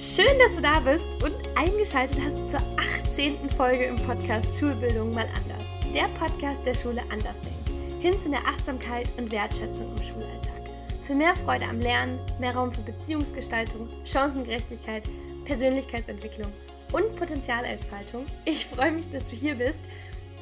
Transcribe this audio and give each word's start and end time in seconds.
Schön, 0.00 0.38
dass 0.38 0.54
du 0.54 0.62
da 0.62 0.78
bist 0.78 1.04
und 1.24 1.34
eingeschaltet 1.56 2.20
hast 2.24 2.50
zur 2.50 2.60
18. 3.08 3.50
Folge 3.50 3.86
im 3.86 3.96
Podcast 3.96 4.56
Schulbildung 4.56 5.12
mal 5.12 5.26
anders. 5.26 5.64
Der 5.92 6.06
Podcast 6.16 6.64
der 6.64 6.74
Schule 6.74 7.02
Andersdenken. 7.10 8.00
Hin 8.00 8.12
zu 8.22 8.30
der 8.30 8.38
Achtsamkeit 8.46 9.08
und 9.16 9.32
Wertschätzung 9.32 9.90
im 9.96 10.02
Schulalltag. 10.04 10.70
Für 11.04 11.16
mehr 11.16 11.34
Freude 11.34 11.64
am 11.64 11.80
Lernen, 11.80 12.16
mehr 12.38 12.54
Raum 12.54 12.72
für 12.72 12.82
Beziehungsgestaltung, 12.82 13.88
Chancengerechtigkeit, 14.04 15.02
Persönlichkeitsentwicklung 15.44 16.52
und 16.92 17.16
Potenzialentfaltung. 17.16 18.24
Ich 18.44 18.66
freue 18.66 18.92
mich, 18.92 19.10
dass 19.10 19.28
du 19.28 19.34
hier 19.34 19.56
bist 19.56 19.80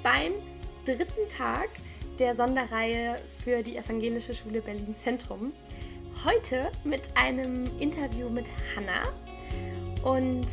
beim 0.03 0.33
dritten 0.85 1.31
Tag 1.31 1.71
der 2.19 2.35
Sonderreihe 2.35 3.23
für 3.43 3.63
die 3.63 3.79
Evangelische 3.79 4.35
Schule 4.35 4.61
Berlin 4.61 4.95
Zentrum. 4.99 5.55
Heute 6.27 6.71
mit 6.85 7.09
einem 7.15 7.65
Interview 7.81 8.29
mit 8.29 8.51
Hanna. 8.77 9.03
Und 10.07 10.47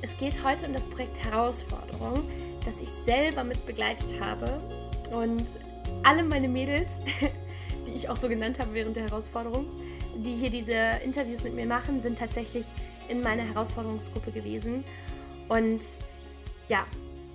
es 0.00 0.16
geht 0.16 0.44
heute 0.44 0.66
um 0.66 0.74
das 0.74 0.84
Projekt 0.84 1.24
Herausforderung, 1.24 2.22
das 2.64 2.80
ich 2.80 2.88
selber 3.04 3.42
mit 3.42 3.66
begleitet 3.66 4.20
habe. 4.20 4.60
Und 5.10 5.42
alle 6.04 6.22
meine 6.22 6.46
Mädels, 6.46 7.00
die 7.88 7.94
ich 7.94 8.08
auch 8.08 8.14
so 8.14 8.28
genannt 8.28 8.60
habe 8.60 8.72
während 8.74 8.94
der 8.94 9.02
Herausforderung, 9.02 9.66
die 10.14 10.36
hier 10.36 10.50
diese 10.50 11.00
Interviews 11.04 11.42
mit 11.42 11.52
mir 11.52 11.66
machen, 11.66 12.00
sind 12.00 12.16
tatsächlich 12.16 12.64
in 13.08 13.22
meiner 13.22 13.42
Herausforderungsgruppe 13.42 14.30
gewesen. 14.30 14.84
Und 15.48 15.80
ja, 16.68 16.86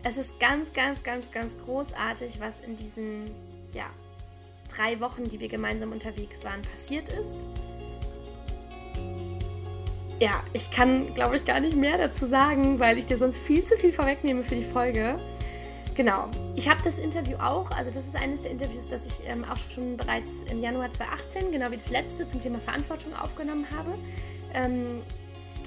es 0.03 0.16
ist 0.16 0.39
ganz, 0.39 0.72
ganz, 0.72 1.03
ganz, 1.03 1.30
ganz 1.31 1.52
großartig, 1.66 2.39
was 2.39 2.61
in 2.66 2.77
diesen 2.77 3.25
ja, 3.73 3.89
drei 4.73 5.02
Wochen, 5.02 5.25
die 5.25 5.41
wir 5.41 5.49
gemeinsam 5.49 5.91
unterwegs 5.91 6.45
waren, 6.45 6.61
passiert 6.61 7.09
ist. 7.09 7.36
Ja, 10.20 10.44
ich 10.52 10.71
kann, 10.71 11.13
glaube 11.13 11.38
ich, 11.38 11.45
gar 11.45 11.59
nicht 11.59 11.77
mehr 11.77 11.95
dazu 11.95 12.25
sagen, 12.25 12.80
weil 12.80 12.98
ich 12.98 13.05
dir 13.05 13.17
sonst 13.17 13.38
viel 13.38 13.64
zu 13.64 13.78
viel 13.78 13.94
vorwegnehme 13.94 14.44
für 14.44 14.55
die 14.55 14.64
Folge. 14.64 15.16
Genau. 15.94 16.30
Ich 16.55 16.67
habe 16.67 16.81
das 16.83 16.97
Interview 16.97 17.38
auch, 17.38 17.69
also 17.69 17.91
das 17.91 18.08
ist 18.08 18.16
eines 18.16 18.41
der 18.41 18.50
Interviews, 18.50 18.89
das 18.89 19.06
ich 19.06 19.28
ähm, 19.28 19.45
auch 19.45 19.58
schon 19.75 19.95
bereits 19.95 20.41
im 20.50 20.59
Januar 20.59 20.91
2018, 20.91 21.52
genau 21.52 21.69
wie 21.69 21.78
das 21.78 21.91
letzte 21.91 22.28
zum 22.28 22.41
Thema 22.41 22.58
Verantwortung 22.58 23.14
aufgenommen 23.14 23.67
habe. 23.75 23.94
Ähm, 24.56 25.03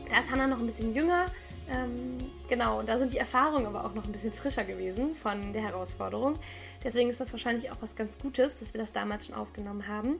da 0.08 0.18
ist 0.18 0.32
Hannah 0.32 0.48
noch 0.48 0.58
ein 0.58 0.66
bisschen 0.66 0.94
jünger. 0.94 1.26
Ähm, 1.72 2.18
genau, 2.48 2.82
da 2.82 2.98
sind 2.98 3.12
die 3.12 3.18
Erfahrungen 3.18 3.66
aber 3.66 3.84
auch 3.84 3.94
noch 3.94 4.04
ein 4.04 4.10
bisschen 4.10 4.32
frischer 4.32 4.64
gewesen 4.64 5.14
von 5.14 5.52
der 5.52 5.62
Herausforderung. 5.62 6.34
Deswegen 6.82 7.08
ist 7.08 7.20
das 7.20 7.30
wahrscheinlich 7.30 7.70
auch 7.70 7.76
was 7.80 7.94
ganz 7.94 8.18
Gutes, 8.18 8.56
dass 8.56 8.74
wir 8.74 8.80
das 8.80 8.92
damals 8.92 9.26
schon 9.26 9.36
aufgenommen 9.36 9.86
haben. 9.86 10.18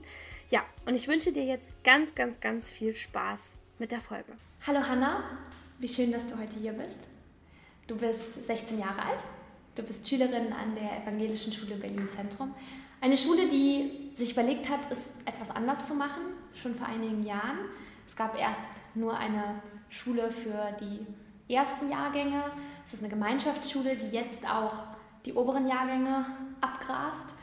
Ja, 0.49 0.63
und 0.85 0.95
ich 0.95 1.09
wünsche 1.09 1.33
dir 1.33 1.43
jetzt 1.43 1.71
ganz, 1.83 2.15
ganz, 2.15 2.39
ganz 2.39 2.71
viel 2.71 2.95
Spaß 2.95 3.55
mit 3.81 3.91
der 3.91 3.99
Folge. 3.99 4.33
Hallo 4.67 4.79
Hanna, 4.87 5.23
wie 5.79 5.87
schön, 5.87 6.11
dass 6.11 6.27
du 6.27 6.37
heute 6.37 6.55
hier 6.59 6.73
bist. 6.73 7.07
Du 7.87 7.97
bist 7.97 8.45
16 8.45 8.77
Jahre 8.77 9.01
alt, 9.01 9.23
du 9.73 9.81
bist 9.81 10.07
Schülerin 10.07 10.53
an 10.53 10.75
der 10.75 11.01
Evangelischen 11.01 11.51
Schule 11.51 11.77
Berlin 11.77 12.07
Zentrum. 12.15 12.53
Eine 13.01 13.17
Schule, 13.17 13.49
die 13.49 14.11
sich 14.13 14.33
überlegt 14.33 14.69
hat, 14.69 14.81
es 14.91 15.09
etwas 15.25 15.49
anders 15.49 15.87
zu 15.87 15.95
machen, 15.95 16.21
schon 16.53 16.75
vor 16.75 16.85
einigen 16.85 17.23
Jahren. 17.23 17.57
Es 18.07 18.15
gab 18.15 18.39
erst 18.39 18.69
nur 18.93 19.17
eine 19.17 19.59
Schule 19.89 20.29
für 20.29 20.77
die 20.79 21.51
ersten 21.51 21.89
Jahrgänge. 21.89 22.43
Es 22.85 22.93
ist 22.93 22.99
eine 22.99 23.09
Gemeinschaftsschule, 23.09 23.95
die 23.95 24.15
jetzt 24.15 24.47
auch 24.47 24.83
die 25.25 25.33
oberen 25.33 25.67
Jahrgänge 25.67 26.27
abgrast. 26.61 27.33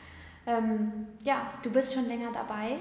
Ähm, 0.47 1.07
ja, 1.21 1.51
du 1.63 1.69
bist 1.69 1.93
schon 1.93 2.07
länger 2.07 2.31
dabei 2.31 2.77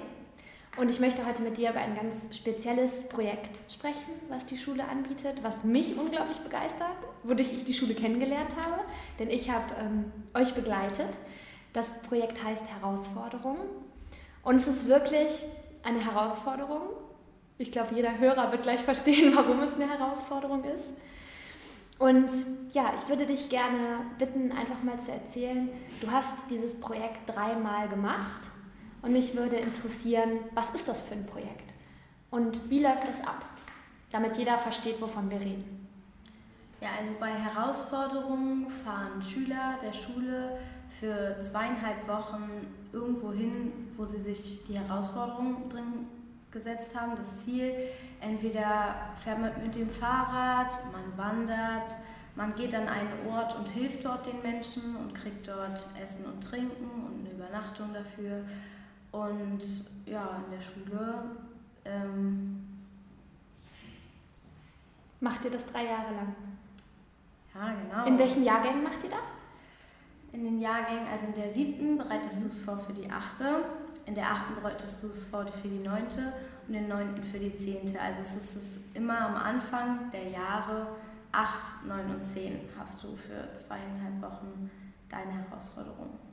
und 0.77 0.91
ich 0.91 1.01
möchte 1.01 1.27
heute 1.27 1.43
mit 1.43 1.59
dir 1.59 1.71
über 1.71 1.81
ein 1.81 1.97
ganz 1.97 2.37
spezielles 2.37 3.09
Projekt 3.09 3.59
sprechen, 3.73 4.13
was 4.29 4.47
die 4.47 4.59
Schule 4.59 4.87
anbietet, 4.87 5.43
was 5.43 5.65
mich 5.65 5.99
unglaublich 5.99 6.39
begeistert, 6.39 6.97
wodurch 7.25 7.53
ich 7.53 7.65
die 7.65 7.75
Schule 7.75 7.95
kennengelernt 7.95 8.55
habe, 8.57 8.81
denn 9.19 9.31
ich 9.31 9.51
habe 9.51 9.75
ähm, 9.81 10.13
euch 10.35 10.55
begleitet. 10.55 11.09
Das 11.73 12.03
Projekt 12.03 12.43
heißt 12.43 12.69
Herausforderung 12.69 13.59
und 14.43 14.57
es 14.57 14.69
ist 14.69 14.89
wirklich 14.89 15.45
eine 15.83 16.05
Herausforderung. 16.05 16.83
Ich 17.59 17.73
glaube, 17.73 17.95
jeder 17.95 18.19
Hörer 18.19 18.53
wird 18.53 18.63
gleich 18.63 18.81
verstehen, 18.81 19.33
warum 19.37 19.61
es 19.61 19.75
eine 19.75 19.89
Herausforderung 19.89 20.63
ist. 20.65 20.93
Und 21.99 22.31
ja, 22.73 22.93
ich 22.97 23.09
würde 23.09 23.27
dich 23.27 23.49
gerne 23.49 24.01
bitten, 24.19 24.53
einfach 24.53 24.83
mal 24.85 25.01
zu 25.01 25.11
erzählen, 25.11 25.69
du 26.01 26.11
hast 26.13 26.49
dieses 26.49 26.79
Projekt 26.79 27.29
dreimal 27.29 27.89
gemacht 27.89 28.43
und 29.03 29.13
mich 29.13 29.37
würde 29.37 29.57
interessieren, 29.57 30.41
was 30.55 30.75
ist 30.75 30.89
das 30.89 31.03
für 31.03 31.15
ein 31.15 31.27
Projekt 31.27 31.73
und 32.31 32.71
wie 32.71 32.83
läuft 32.83 33.07
das 33.09 33.21
ab, 33.21 33.45
damit 34.11 34.37
jeder 34.37 34.59
versteht, 34.59 35.01
wovon 35.01 35.31
wir 35.31 35.41
reden. 35.41 35.87
Ja, 36.81 36.91
also 37.01 37.15
bei 37.19 37.31
Herausforderungen 37.31 38.71
fahren 38.85 39.23
Schüler 39.23 39.79
der 39.83 39.93
Schule 39.93 40.59
für 41.01 41.37
zweieinhalb 41.41 42.07
Wochen 42.07 42.69
irgendwo 42.93 43.33
hin, 43.33 43.73
wo 43.97 44.05
sie 44.05 44.19
sich 44.19 44.65
die 44.65 44.79
Herausforderungen 44.79 45.69
drin 45.69 46.07
gesetzt 46.51 46.99
haben, 46.99 47.17
das 47.17 47.45
Ziel. 47.45 47.73
Entweder 48.21 48.95
fährt 49.17 49.41
man 49.41 49.53
mit 49.63 49.75
dem 49.75 49.91
Fahrrad, 49.91 50.73
man 50.93 51.17
wandert, 51.17 51.97
man 52.37 52.55
geht 52.55 52.75
an 52.75 52.89
einen 52.89 53.27
Ort 53.29 53.57
und 53.57 53.69
hilft 53.69 54.05
dort 54.05 54.27
den 54.27 54.41
Menschen 54.43 54.95
und 54.97 55.15
kriegt 55.15 55.49
dort 55.49 55.89
Essen 56.03 56.25
und 56.27 56.43
Trinken 56.43 57.05
und 57.07 57.27
eine 57.27 57.35
Übernachtung 57.35 57.93
dafür. 57.93 58.45
Und 59.19 59.65
ja, 60.07 60.43
in 60.45 60.53
der 60.53 60.61
Schule. 60.61 61.25
Ähm, 61.85 62.65
macht 65.21 65.45
ihr 65.45 65.51
das 65.51 65.67
drei 65.67 65.87
Jahre 65.87 66.15
lang? 66.15 66.35
Ja, 67.55 67.75
genau. 67.75 68.07
In 68.07 68.19
welchen 68.19 68.45
Jahrgängen 68.45 68.85
macht 68.85 69.03
ihr 69.03 69.11
das? 69.11 69.33
In 70.33 70.45
den 70.45 70.61
Jahrgängen, 70.61 71.09
also 71.11 71.27
in 71.27 71.35
der 71.35 71.51
siebten 71.51 71.99
bereitest 71.99 72.43
du 72.43 72.47
es 72.47 72.61
vor 72.61 72.79
für 72.79 72.93
die 72.93 73.11
achte, 73.11 73.65
in 74.07 74.15
der 74.15 74.31
achten 74.31 74.55
bereitest 74.55 75.03
du 75.03 75.09
es 75.09 75.25
vor 75.25 75.47
für 75.47 75.69
die 75.69 75.79
neunte 75.79 76.33
und 76.67 76.75
in 76.75 76.87
der 76.87 76.97
neunten 76.97 77.23
für 77.23 77.39
die 77.39 77.57
zehnte. 77.57 78.01
Also 78.01 78.21
es 78.23 78.37
ist 78.37 78.57
es 78.57 78.79
immer 78.95 79.21
am 79.21 79.35
Anfang 79.35 80.11
der 80.13 80.29
Jahre 80.29 80.87
acht, 81.33 81.85
neun 81.87 82.15
und 82.15 82.25
zehn 82.25 82.61
hast 82.79 83.03
du 83.03 83.17
für 83.17 83.55
zweieinhalb 83.57 84.23
Wochen 84.23 84.71
deine 85.09 85.33
Herausforderung. 85.33 86.28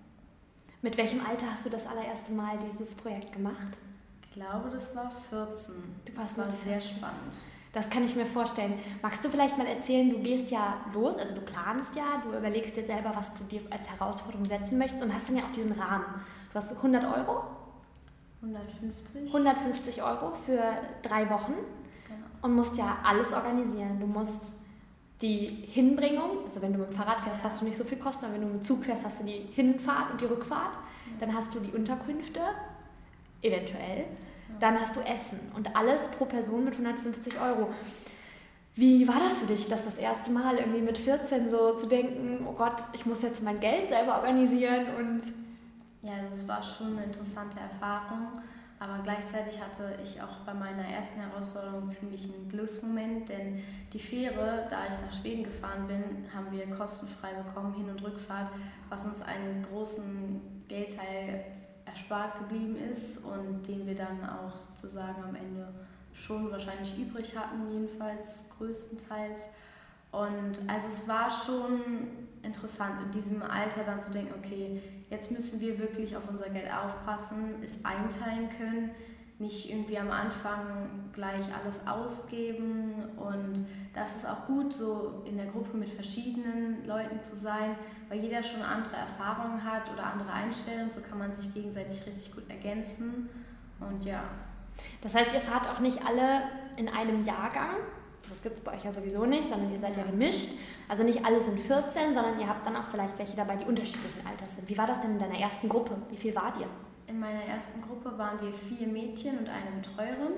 Mit 0.85 0.97
welchem 0.97 1.25
Alter 1.25 1.47
hast 1.51 1.65
du 1.65 1.71
das 1.71 1.87
allererste 1.87 2.31
Mal 2.31 2.59
dieses 2.59 2.93
Projekt 2.93 3.33
gemacht? 3.33 3.75
Ich 4.21 4.33
glaube, 4.33 4.69
das 4.71 4.95
war 4.95 5.11
14. 5.31 5.73
Du 6.05 6.15
warst 6.15 6.37
das 6.37 6.45
war 6.45 6.51
sehr 6.63 6.79
spannend. 6.79 7.33
Das 7.73 7.89
kann 7.89 8.03
ich 8.03 8.15
mir 8.15 8.27
vorstellen. 8.27 8.75
Magst 9.01 9.25
du 9.25 9.29
vielleicht 9.29 9.57
mal 9.57 9.65
erzählen, 9.65 10.11
du 10.11 10.19
gehst 10.19 10.51
ja 10.51 10.75
los, 10.93 11.17
also 11.17 11.33
du 11.33 11.41
planst 11.41 11.95
ja, 11.95 12.21
du 12.23 12.37
überlegst 12.37 12.75
dir 12.75 12.83
selber, 12.83 13.13
was 13.15 13.33
du 13.33 13.43
dir 13.45 13.61
als 13.71 13.89
Herausforderung 13.89 14.45
setzen 14.45 14.77
möchtest 14.77 15.03
und 15.03 15.11
hast 15.11 15.27
dann 15.27 15.37
ja 15.37 15.45
auch 15.45 15.51
diesen 15.53 15.71
Rahmen. 15.71 16.05
Du 16.53 16.55
hast 16.55 16.71
100 16.71 17.03
Euro? 17.03 17.41
150. 18.43 19.25
150 19.25 20.03
Euro 20.03 20.33
für 20.45 20.61
drei 21.01 21.27
Wochen 21.31 21.53
genau. 22.07 22.27
und 22.43 22.53
musst 22.53 22.77
ja 22.77 22.99
alles 23.03 23.33
organisieren. 23.33 23.99
Du 23.99 24.05
musst 24.05 24.53
die 25.21 25.47
Hinbringung, 25.47 26.43
also 26.43 26.61
wenn 26.61 26.73
du 26.73 26.79
mit 26.79 26.89
dem 26.89 26.95
Fahrrad 26.95 27.21
fährst, 27.21 27.43
hast 27.43 27.61
du 27.61 27.65
nicht 27.65 27.77
so 27.77 27.83
viel 27.83 27.97
Kosten, 27.97 28.25
aber 28.25 28.33
wenn 28.33 28.41
du 28.41 28.47
mit 28.47 28.61
dem 28.61 28.63
Zug 28.63 28.83
fährst, 28.83 29.05
hast 29.05 29.21
du 29.21 29.23
die 29.25 29.47
Hinfahrt 29.55 30.11
und 30.11 30.21
die 30.21 30.25
Rückfahrt. 30.25 30.77
Dann 31.19 31.33
hast 31.33 31.53
du 31.53 31.59
die 31.59 31.71
Unterkünfte, 31.71 32.41
eventuell. 33.41 34.05
Dann 34.59 34.79
hast 34.79 34.95
du 34.95 35.01
Essen 35.01 35.39
und 35.55 35.75
alles 35.75 36.01
pro 36.17 36.25
Person 36.25 36.65
mit 36.65 36.73
150 36.73 37.39
Euro. 37.39 37.69
Wie 38.75 39.07
war 39.07 39.19
das 39.19 39.37
für 39.37 39.45
dich, 39.45 39.67
das 39.69 39.85
das 39.85 39.95
erste 39.97 40.31
Mal 40.31 40.57
irgendwie 40.57 40.81
mit 40.81 40.97
14 40.97 41.49
so 41.49 41.75
zu 41.75 41.87
denken, 41.87 42.45
oh 42.45 42.53
Gott, 42.53 42.83
ich 42.93 43.05
muss 43.05 43.21
jetzt 43.21 43.41
mein 43.41 43.59
Geld 43.59 43.87
selber 43.87 44.17
organisieren 44.17 44.87
und... 44.97 45.21
Ja, 46.01 46.11
also 46.21 46.33
es 46.33 46.47
war 46.47 46.61
schon 46.61 46.97
eine 46.97 47.05
interessante 47.05 47.57
Erfahrung. 47.59 48.27
Aber 48.85 49.01
gleichzeitig 49.01 49.59
hatte 49.59 49.97
ich 50.03 50.21
auch 50.21 50.37
bei 50.45 50.53
meiner 50.53 50.87
ersten 50.87 51.19
Herausforderung 51.19 51.89
ziemlich 51.89 52.25
einen 52.25 52.47
Glücksmoment, 52.49 53.29
denn 53.29 53.63
die 53.91 53.99
Fähre, 53.99 54.67
da 54.69 54.85
ich 54.85 55.01
nach 55.01 55.19
Schweden 55.19 55.43
gefahren 55.43 55.87
bin, 55.87 56.03
haben 56.31 56.51
wir 56.51 56.69
kostenfrei 56.69 57.33
bekommen, 57.33 57.73
Hin- 57.73 57.89
und 57.89 58.03
Rückfahrt, 58.03 58.51
was 58.89 59.05
uns 59.05 59.23
einen 59.23 59.63
großen 59.63 60.39
Geldteil 60.67 61.45
erspart 61.85 62.37
geblieben 62.37 62.75
ist 62.75 63.23
und 63.25 63.67
den 63.67 63.87
wir 63.87 63.95
dann 63.95 64.23
auch 64.23 64.55
sozusagen 64.55 65.23
am 65.23 65.33
Ende 65.33 65.67
schon 66.13 66.51
wahrscheinlich 66.51 66.95
übrig 66.95 67.35
hatten, 67.35 67.67
jedenfalls 67.67 68.45
größtenteils. 68.55 69.47
Und 70.15 70.61
also 70.67 70.87
es 70.87 71.07
war 71.09 71.29
schon 71.29 72.07
interessant 72.41 73.01
in 73.01 73.11
diesem 73.11 73.41
Alter 73.41 73.83
dann 73.83 74.01
zu 74.01 74.11
denken, 74.11 74.33
okay, 74.37 74.81
jetzt 75.09 75.29
müssen 75.29 75.59
wir 75.59 75.77
wirklich 75.77 76.15
auf 76.15 76.29
unser 76.29 76.49
Geld 76.49 76.71
aufpassen, 76.71 77.55
es 77.61 77.83
einteilen 77.83 78.49
können, 78.57 78.91
nicht 79.39 79.69
irgendwie 79.69 79.97
am 79.97 80.11
Anfang 80.11 81.09
gleich 81.11 81.43
alles 81.53 81.85
ausgeben. 81.85 82.93
Und 83.17 83.65
das 83.93 84.15
ist 84.15 84.25
auch 84.25 84.45
gut, 84.45 84.71
so 84.71 85.23
in 85.25 85.35
der 85.35 85.47
Gruppe 85.47 85.75
mit 85.75 85.89
verschiedenen 85.89 86.87
Leuten 86.87 87.21
zu 87.21 87.35
sein, 87.35 87.75
weil 88.07 88.19
jeder 88.19 88.41
schon 88.41 88.61
andere 88.61 88.95
Erfahrungen 88.95 89.65
hat 89.65 89.91
oder 89.91 90.05
andere 90.05 90.31
Einstellungen. 90.31 90.91
So 90.91 91.01
kann 91.01 91.17
man 91.17 91.35
sich 91.35 91.53
gegenseitig 91.53 92.05
richtig 92.05 92.33
gut 92.33 92.49
ergänzen. 92.49 93.29
Und 93.81 94.05
ja. 94.05 94.23
Das 95.01 95.13
heißt, 95.13 95.33
ihr 95.33 95.41
fahrt 95.41 95.67
auch 95.67 95.79
nicht 95.79 96.05
alle 96.05 96.43
in 96.77 96.87
einem 96.87 97.25
Jahrgang, 97.25 97.75
das 98.29 98.41
gibt 98.41 98.57
es 98.57 98.63
bei 98.63 98.73
euch 98.73 98.83
ja 98.83 98.91
sowieso 98.91 99.25
nicht, 99.25 99.49
sondern 99.49 99.71
ihr 99.71 99.79
seid 99.79 99.97
ja 99.97 100.03
gemischt. 100.03 100.51
Also 100.87 101.03
nicht 101.03 101.25
alle 101.25 101.41
sind 101.41 101.59
14, 101.59 102.13
sondern 102.13 102.39
ihr 102.39 102.47
habt 102.47 102.65
dann 102.65 102.75
auch 102.75 102.87
vielleicht 102.91 103.17
welche 103.17 103.35
dabei, 103.35 103.55
die 103.55 103.65
unterschiedlichen 103.65 104.25
Alters 104.27 104.55
sind. 104.55 104.69
Wie 104.69 104.77
war 104.77 104.87
das 104.87 105.01
denn 105.01 105.11
in 105.11 105.19
deiner 105.19 105.39
ersten 105.39 105.69
Gruppe? 105.69 105.97
Wie 106.09 106.17
viel 106.17 106.35
wart 106.35 106.57
ihr? 106.57 106.67
In 107.07 107.19
meiner 107.19 107.43
ersten 107.43 107.81
Gruppe 107.81 108.17
waren 108.17 108.41
wir 108.41 108.53
vier 108.53 108.87
Mädchen 108.87 109.37
und 109.39 109.49
eine 109.49 109.71
Betreuerin. 109.81 110.33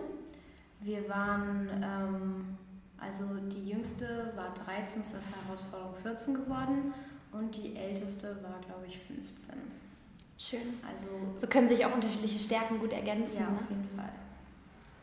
Wir 0.82 1.08
waren, 1.10 1.70
ähm, 1.84 2.58
also 2.98 3.24
die 3.52 3.70
jüngste 3.70 4.34
war 4.36 4.54
13, 4.54 5.02
ist 5.02 5.16
auf 5.16 5.46
Herausforderung 5.46 5.96
14 6.04 6.34
geworden 6.34 6.94
und 7.32 7.56
die 7.56 7.76
älteste 7.76 8.38
war, 8.44 8.60
glaube 8.66 8.86
ich, 8.88 9.00
15. 9.00 9.56
Schön. 10.38 10.74
Also 10.88 11.10
so 11.38 11.48
können 11.48 11.68
sich 11.68 11.84
auch 11.86 11.94
unterschiedliche 11.94 12.40
Stärken 12.40 12.80
gut 12.80 12.94
ergänzen. 12.94 13.36
Ja, 13.36 13.50
ne? 13.50 13.58
auf 13.60 13.70
jeden 13.70 13.90
Fall. 13.96 14.12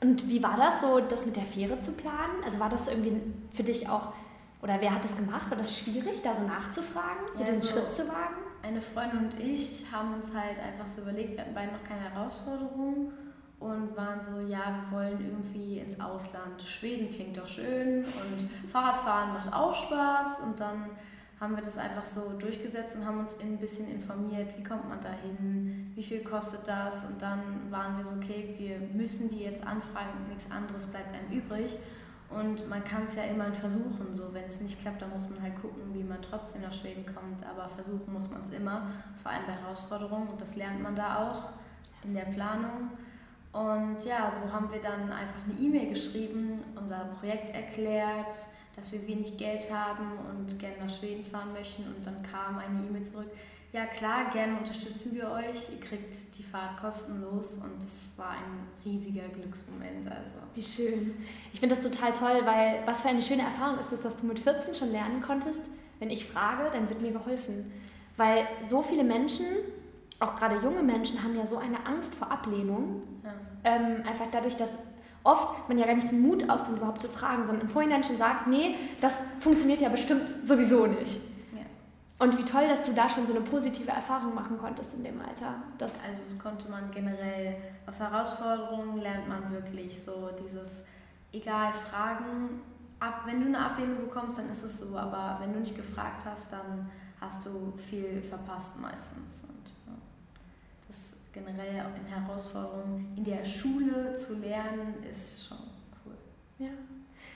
Und 0.05 0.29
wie 0.29 0.43
war 0.43 0.57
das 0.59 0.83
so, 0.83 1.01
das 1.01 1.25
mit 1.25 1.35
der 1.35 1.45
Fähre 1.45 1.81
zu 1.81 1.93
planen? 1.93 2.45
Also 2.45 2.61
war 2.61 2.69
das 2.69 2.89
irgendwie 2.89 3.23
für 3.55 3.63
dich 3.63 3.89
auch, 3.89 4.13
oder 4.61 4.79
wer 4.81 4.95
hat 4.95 5.03
das 5.03 5.17
gemacht? 5.17 5.51
War 5.51 5.57
das 5.57 5.79
schwierig, 5.79 6.21
da 6.23 6.37
so 6.37 6.43
nachzufragen, 6.43 7.25
so 7.33 7.41
ja, 7.41 7.47
diesen 7.47 7.63
also 7.63 7.73
Schritt 7.73 7.93
zu 7.93 8.09
wagen? 8.09 8.37
Eine 8.63 8.83
Freundin 8.83 9.19
und 9.21 9.41
ich 9.41 9.87
haben 9.91 10.13
uns 10.13 10.35
halt 10.35 10.59
einfach 10.59 10.87
so 10.87 11.01
überlegt, 11.01 11.33
wir 11.33 11.41
hatten 11.41 11.55
beide 11.55 11.73
noch 11.73 11.85
keine 11.85 12.03
Herausforderungen 12.03 13.13
und 13.61 13.97
waren 13.97 14.23
so, 14.23 14.41
ja, 14.41 14.79
wir 14.91 14.99
wollen 14.99 15.25
irgendwie 15.25 15.79
ins 15.79 15.99
Ausland. 15.99 16.61
Schweden 16.63 17.09
klingt 17.09 17.39
doch 17.39 17.49
schön 17.49 18.05
und 18.05 18.71
Fahrradfahren 18.71 19.33
macht 19.33 19.53
auch 19.55 19.75
Spaß 19.75 20.41
und 20.45 20.61
dann 20.61 20.91
haben 21.45 21.57
wir 21.57 21.63
das 21.63 21.77
einfach 21.77 22.07
so 22.07 22.33
durchgesetzt 22.39 22.97
und 22.97 23.05
haben 23.05 23.21
uns 23.21 23.39
ein 23.39 23.59
bisschen 23.59 23.87
informiert, 23.91 24.57
wie 24.57 24.63
kommt 24.63 24.89
man 24.89 24.99
da 25.03 25.11
hin, 25.11 25.93
wie 25.95 26.03
viel 26.03 26.25
kostet 26.25 26.67
das? 26.67 27.05
Und 27.05 27.21
dann 27.21 27.71
waren 27.71 27.99
wir 27.99 28.05
so, 28.05 28.17
okay, 28.17 28.55
wir 28.57 28.79
müssen 28.99 29.29
die 29.29 29.41
jetzt 29.41 29.63
anfragen, 29.63 30.27
nichts 30.31 30.51
anderes 30.51 30.87
bleibt 30.87 31.15
einem 31.15 31.31
übrig. 31.31 31.79
Und 32.31 32.67
man 32.71 32.83
kann 32.83 33.05
es 33.05 33.17
ja 33.17 33.25
immer 33.25 33.53
versuchen, 33.53 34.13
so 34.13 34.33
wenn 34.33 34.45
es 34.45 34.59
nicht 34.59 34.81
klappt, 34.81 35.03
dann 35.03 35.11
muss 35.11 35.29
man 35.29 35.43
halt 35.43 35.61
gucken, 35.61 35.83
wie 35.93 36.03
man 36.03 36.23
trotzdem 36.23 36.63
nach 36.63 36.73
Schweden 36.73 37.05
kommt, 37.05 37.45
aber 37.47 37.69
versuchen 37.69 38.11
muss 38.11 38.31
man 38.31 38.43
es 38.43 38.51
immer, 38.51 38.87
vor 39.23 39.31
allem 39.31 39.45
bei 39.47 39.53
Herausforderungen. 39.53 40.29
Und 40.29 40.41
das 40.41 40.57
lernt 40.57 40.83
man 40.83 40.97
da 40.97 41.31
auch 41.31 41.51
in 42.05 42.15
der 42.15 42.25
Planung. 42.25 42.91
Und 43.53 44.03
ja, 44.05 44.31
so 44.31 44.51
haben 44.51 44.73
wir 44.73 44.81
dann 44.81 45.13
einfach 45.13 45.45
eine 45.45 45.61
E-Mail 45.61 45.91
geschrieben, 45.91 46.65
unser 46.75 47.05
Projekt 47.21 47.55
erklärt, 47.55 48.35
dass 48.77 48.93
wir 48.93 49.07
wenig 49.07 49.37
Geld 49.37 49.73
haben 49.73 50.13
und 50.31 50.59
gerne 50.59 50.77
nach 50.85 50.91
Schweden 50.91 51.25
fahren 51.25 51.53
möchten. 51.53 51.85
Und 51.85 52.05
dann 52.05 52.23
kam 52.23 52.59
eine 52.59 52.87
E-Mail 52.87 53.05
zurück, 53.05 53.31
ja 53.75 53.87
klar, 53.87 54.31
gerne 54.33 54.57
unterstützen 54.57 55.13
wir 55.15 55.33
euch, 55.33 55.69
ihr 55.73 55.81
kriegt 55.81 56.39
die 56.39 56.45
Fahrt 56.45 56.77
kostenlos 56.81 57.57
und 57.57 57.83
das 57.83 58.13
war 58.17 58.31
ein 58.31 58.69
riesiger 58.85 59.27
Glücksmoment. 59.29 60.07
Also. 60.07 60.35
Wie 60.55 60.63
schön. 60.63 61.17
Ich 61.53 61.59
finde 61.59 61.75
das 61.75 61.83
total 61.83 62.13
toll, 62.13 62.47
weil 62.47 62.83
was 62.87 63.03
für 63.03 63.09
eine 63.09 63.21
schöne 63.21 63.43
Erfahrung 63.43 63.81
ist 63.81 63.91
es, 63.91 64.03
dass 64.03 64.17
du 64.17 64.27
mit 64.27 64.39
14 64.39 64.77
schon 64.77 64.93
lernen 64.93 65.21
konntest. 65.23 65.63
Wenn 65.99 66.11
ich 66.11 66.25
frage, 66.25 66.71
dann 66.73 66.89
wird 66.89 67.03
mir 67.03 67.11
geholfen. 67.11 67.73
Weil 68.17 68.47
so 68.69 68.85
viele 68.85 69.03
Menschen, 69.03 69.47
auch 70.21 70.37
gerade 70.37 70.61
junge 70.63 70.85
Menschen, 70.85 71.25
haben 71.25 71.37
ja 71.37 71.49
so 71.49 71.57
eine 71.57 71.85
Angst 71.85 72.15
vor 72.15 72.31
Ablehnung. 72.31 73.03
Ja. 73.25 73.35
Ähm, 73.65 74.05
einfach 74.07 74.27
dadurch, 74.31 74.55
dass 74.55 74.71
oft 75.25 75.69
man 75.69 75.79
ja 75.79 75.87
gar 75.87 75.95
nicht 75.95 76.11
den 76.11 76.21
Mut 76.21 76.49
aufbringt, 76.49 76.77
überhaupt 76.77 77.01
zu 77.01 77.09
fragen, 77.09 77.45
sondern 77.47 77.67
im 77.67 77.71
Vorhinein 77.71 78.05
schon 78.05 78.19
sagt, 78.19 78.47
nee, 78.47 78.77
das 79.01 79.17
funktioniert 79.41 79.81
ja 79.81 79.89
bestimmt 79.89 80.47
sowieso 80.47 80.87
nicht. 80.87 81.17
Ja. 81.55 81.65
Und 82.19 82.39
wie 82.39 82.45
toll, 82.45 82.69
dass 82.69 82.85
du 82.85 82.93
da 82.93 83.09
schon 83.09 83.27
so 83.27 83.35
eine 83.35 83.41
positive 83.41 83.91
Erfahrung 83.91 84.35
machen 84.35 84.59
konntest 84.59 84.93
in 84.95 85.03
dem 85.03 85.21
Alter. 85.21 85.55
Das 85.79 85.93
also 86.07 86.21
das 86.23 86.39
konnte 86.39 86.71
man 86.71 86.91
generell 86.91 87.57
auf 87.87 87.99
Herausforderungen 87.99 88.99
lernt 88.99 89.27
man 89.27 89.51
wirklich 89.51 90.03
so 90.03 90.31
dieses, 90.45 90.85
egal, 91.33 91.73
Fragen, 91.73 92.61
ab, 93.01 93.23
wenn 93.25 93.41
du 93.41 93.47
eine 93.47 93.59
Ablehnung 93.59 94.01
bekommst, 94.03 94.39
dann 94.39 94.51
ist 94.51 94.63
es 94.63 94.79
so, 94.79 94.97
aber 94.97 95.39
wenn 95.41 95.55
du 95.55 95.61
nicht 95.61 95.77
gefragt 95.77 96.25
hast, 96.27 96.53
dann 96.53 96.91
hast 97.19 97.47
du 97.47 97.73
viel 97.77 98.23
verpasst 98.23 98.79
meistens 98.79 99.47
generell 101.35 101.85
in 102.01 102.07
Herausforderungen 102.07 103.13
in 103.17 103.25
der 103.25 103.45
Schule 103.45 104.15
zu 104.17 104.35
lernen, 104.35 104.95
ist 105.11 105.49
schon 105.49 105.59
cool. 106.05 106.15
Ja. 106.59 106.71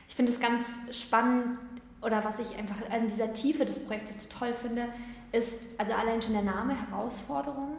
Ich 0.09 0.15
finde 0.15 0.33
es 0.33 0.41
ganz 0.41 0.63
spannend 0.93 1.59
oder 2.01 2.25
was 2.25 2.39
ich 2.39 2.57
einfach 2.57 2.77
an 2.91 3.05
dieser 3.05 3.33
Tiefe 3.33 3.65
des 3.65 3.85
Projektes 3.85 4.23
so 4.23 4.29
toll 4.29 4.55
finde, 4.55 4.87
ist 5.33 5.69
also 5.77 5.93
allein 5.93 6.23
schon 6.23 6.33
der 6.33 6.43
Name 6.43 6.75
Herausforderungen, 6.75 7.77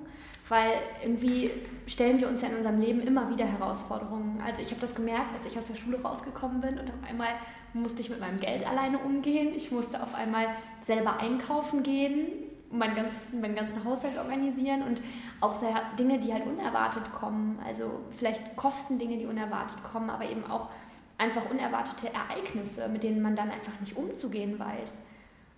weil 0.49 0.73
irgendwie 1.01 1.51
stellen 1.87 2.19
wir 2.19 2.27
uns 2.27 2.41
ja 2.41 2.49
in 2.49 2.57
unserem 2.57 2.79
Leben 2.79 2.99
immer 2.99 3.29
wieder 3.29 3.45
Herausforderungen. 3.45 4.41
Also 4.45 4.61
ich 4.61 4.69
habe 4.69 4.81
das 4.81 4.93
gemerkt, 4.93 5.33
als 5.35 5.45
ich 5.51 5.57
aus 5.57 5.65
der 5.65 5.75
Schule 5.75 6.01
rausgekommen 6.01 6.61
bin 6.61 6.77
und 6.77 6.89
auf 6.89 7.09
einmal 7.09 7.29
musste 7.73 8.01
ich 8.01 8.09
mit 8.09 8.19
meinem 8.19 8.39
Geld 8.39 8.67
alleine 8.67 8.99
umgehen. 8.99 9.53
Ich 9.55 9.71
musste 9.71 10.03
auf 10.03 10.13
einmal 10.13 10.47
selber 10.81 11.17
einkaufen 11.17 11.81
gehen, 11.81 12.27
meinen 12.71 12.95
ganzen, 12.95 13.41
meinen 13.41 13.55
ganzen 13.55 13.83
Haushalt 13.83 14.17
organisieren 14.17 14.83
und 14.83 15.01
auch 15.41 15.55
so 15.55 15.65
Dinge, 15.97 16.19
die 16.19 16.33
halt 16.33 16.45
unerwartet 16.45 17.11
kommen, 17.13 17.59
also 17.65 18.01
vielleicht 18.11 18.55
Kostendinge, 18.55 19.17
die 19.17 19.25
unerwartet 19.25 19.83
kommen, 19.83 20.09
aber 20.09 20.25
eben 20.25 20.45
auch 20.49 20.69
einfach 21.17 21.49
unerwartete 21.49 22.13
Ereignisse, 22.13 22.87
mit 22.87 23.03
denen 23.03 23.21
man 23.21 23.35
dann 23.35 23.51
einfach 23.51 23.79
nicht 23.79 23.97
umzugehen 23.97 24.57
weiß. 24.57 24.93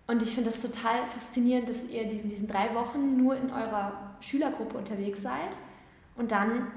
Und 0.08 0.24
ich 0.24 0.34
finde 0.34 0.50
das 0.50 0.62
total 0.62 1.06
faszinierend, 1.08 1.70
dass 1.70 1.88
ihr 1.90 2.02
in 2.02 2.30
diesen 2.30 2.48
drei 2.48 2.74
Wochen 2.76 3.18
nur 3.18 3.36
in 3.36 3.52
eurer 3.52 4.16
Schülergruppe 4.20 4.78
unterwegs 4.78 5.22
seid 5.22 5.58
und 6.16 6.32
dann 6.32 6.68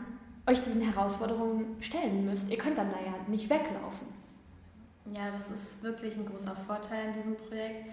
euch 0.46 0.62
diesen 0.62 0.82
Herausforderungen 0.82 1.76
stellen 1.80 2.26
müsst. 2.26 2.50
Ihr 2.50 2.58
könnt 2.58 2.76
dann 2.76 2.90
da 2.90 2.98
ja 2.98 3.14
nicht 3.26 3.48
weglaufen. 3.48 4.06
Ja, 5.10 5.30
das 5.32 5.50
ist 5.50 5.82
wirklich 5.82 6.16
ein 6.16 6.26
großer 6.26 6.54
Vorteil 6.54 7.08
in 7.08 7.12
diesem 7.12 7.36
Projekt 7.36 7.86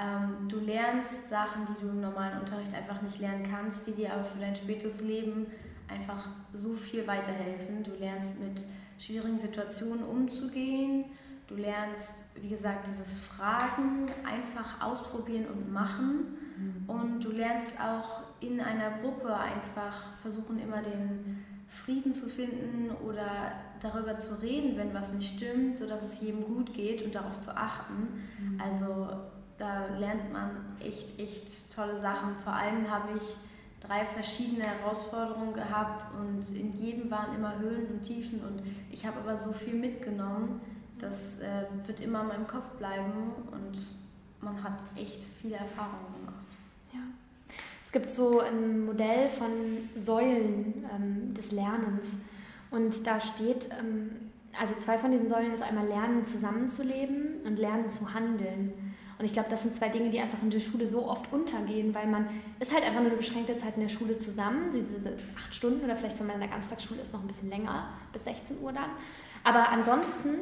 ähm, 0.00 0.48
du 0.48 0.60
lernst 0.60 1.28
Sachen, 1.28 1.66
die 1.66 1.80
du 1.80 1.88
im 1.88 2.00
normalen 2.00 2.40
Unterricht 2.40 2.74
einfach 2.74 3.02
nicht 3.02 3.18
lernen 3.18 3.44
kannst, 3.50 3.86
die 3.86 3.92
dir 3.92 4.12
aber 4.12 4.24
für 4.24 4.38
dein 4.38 4.54
spätes 4.54 5.00
Leben 5.00 5.46
einfach 5.88 6.28
so 6.52 6.74
viel 6.74 7.06
weiterhelfen. 7.06 7.82
Du 7.82 7.92
lernst 7.98 8.38
mit 8.38 8.64
schwierigen 8.98 9.38
Situationen 9.38 10.04
umzugehen. 10.04 11.06
Du 11.48 11.54
lernst, 11.54 12.26
wie 12.40 12.50
gesagt, 12.50 12.86
dieses 12.86 13.18
Fragen 13.18 14.10
einfach 14.24 14.82
ausprobieren 14.82 15.46
und 15.46 15.72
machen. 15.72 16.36
Mhm. 16.56 16.90
Und 16.90 17.24
du 17.24 17.32
lernst 17.32 17.80
auch 17.80 18.22
in 18.40 18.60
einer 18.60 18.98
Gruppe 19.00 19.34
einfach 19.34 20.16
versuchen, 20.18 20.60
immer 20.60 20.82
den 20.82 21.44
Frieden 21.68 22.12
zu 22.12 22.28
finden 22.28 22.90
oder 23.04 23.52
darüber 23.80 24.18
zu 24.18 24.40
reden, 24.42 24.76
wenn 24.76 24.92
was 24.94 25.12
nicht 25.12 25.36
stimmt, 25.36 25.78
sodass 25.78 26.04
es 26.04 26.20
jedem 26.20 26.42
gut 26.42 26.74
geht 26.74 27.02
und 27.02 27.14
darauf 27.14 27.38
zu 27.40 27.56
achten. 27.56 28.26
Mhm. 28.38 28.60
Also 28.60 29.08
da 29.58 29.86
lernt 29.98 30.32
man 30.32 30.50
echt, 30.80 31.18
echt 31.18 31.74
tolle 31.74 31.98
Sachen. 31.98 32.34
Vor 32.44 32.52
allem 32.52 32.88
habe 32.90 33.16
ich 33.16 33.36
drei 33.80 34.04
verschiedene 34.04 34.64
Herausforderungen 34.64 35.52
gehabt 35.52 36.06
und 36.14 36.56
in 36.56 36.72
jedem 36.72 37.10
waren 37.10 37.34
immer 37.34 37.58
Höhen 37.58 37.86
und 37.88 38.02
Tiefen 38.02 38.40
und 38.40 38.62
ich 38.90 39.06
habe 39.06 39.18
aber 39.20 39.36
so 39.36 39.52
viel 39.52 39.74
mitgenommen, 39.74 40.60
das 40.98 41.38
äh, 41.40 41.64
wird 41.86 42.00
immer 42.00 42.22
in 42.22 42.28
meinem 42.28 42.46
Kopf 42.46 42.68
bleiben 42.70 43.32
und 43.52 43.78
man 44.40 44.62
hat 44.62 44.80
echt 44.96 45.24
viele 45.40 45.56
Erfahrungen 45.56 46.12
gemacht. 46.20 46.48
Ja. 46.92 47.00
Es 47.86 47.92
gibt 47.92 48.10
so 48.10 48.40
ein 48.40 48.84
Modell 48.84 49.28
von 49.30 49.50
Säulen 49.96 50.84
ähm, 50.94 51.34
des 51.34 51.52
Lernens 51.52 52.18
und 52.70 53.06
da 53.06 53.20
steht, 53.20 53.68
ähm, 53.78 54.10
also 54.58 54.74
zwei 54.80 54.98
von 54.98 55.12
diesen 55.12 55.28
Säulen 55.28 55.54
ist 55.54 55.62
einmal 55.62 55.86
Lernen 55.86 56.24
zusammenzuleben 56.24 57.42
und 57.44 57.58
Lernen 57.58 57.88
zu 57.88 58.12
handeln. 58.12 58.87
Und 59.18 59.24
ich 59.24 59.32
glaube, 59.32 59.48
das 59.50 59.62
sind 59.62 59.74
zwei 59.74 59.88
Dinge, 59.88 60.10
die 60.10 60.20
einfach 60.20 60.40
in 60.42 60.50
der 60.50 60.60
Schule 60.60 60.86
so 60.86 61.08
oft 61.08 61.32
untergehen, 61.32 61.92
weil 61.94 62.06
man 62.06 62.28
ist 62.60 62.72
halt 62.72 62.84
einfach 62.84 63.00
nur 63.00 63.08
eine 63.08 63.16
beschränkte 63.16 63.56
Zeit 63.56 63.74
in 63.74 63.82
der 63.82 63.88
Schule 63.88 64.18
zusammen, 64.18 64.70
diese 64.72 65.12
acht 65.36 65.54
Stunden 65.54 65.84
oder 65.84 65.96
vielleicht, 65.96 66.18
wenn 66.20 66.26
man 66.26 66.36
in 66.36 66.42
der 66.42 66.50
Ganztagsschule 66.50 67.00
ist, 67.02 67.12
noch 67.12 67.20
ein 67.20 67.26
bisschen 67.26 67.50
länger, 67.50 67.88
bis 68.12 68.24
16 68.24 68.60
Uhr 68.60 68.72
dann. 68.72 68.90
Aber 69.42 69.70
ansonsten 69.70 70.38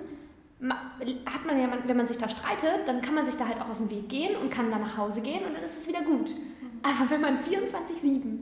hat 0.60 1.46
man 1.46 1.60
ja, 1.60 1.68
wenn 1.86 1.96
man 1.96 2.06
sich 2.06 2.18
da 2.18 2.28
streitet, 2.28 2.86
dann 2.86 3.00
kann 3.00 3.14
man 3.14 3.24
sich 3.24 3.36
da 3.36 3.46
halt 3.46 3.60
auch 3.60 3.68
aus 3.68 3.78
dem 3.78 3.90
Weg 3.90 4.08
gehen 4.08 4.36
und 4.36 4.50
kann 4.50 4.70
dann 4.70 4.80
nach 4.80 4.96
Hause 4.96 5.20
gehen 5.20 5.44
und 5.44 5.54
dann 5.54 5.64
ist 5.64 5.78
es 5.78 5.88
wieder 5.88 6.02
gut. 6.02 6.34
Aber 6.82 7.10
wenn 7.10 7.20
man 7.20 7.38
24-7 7.38 8.38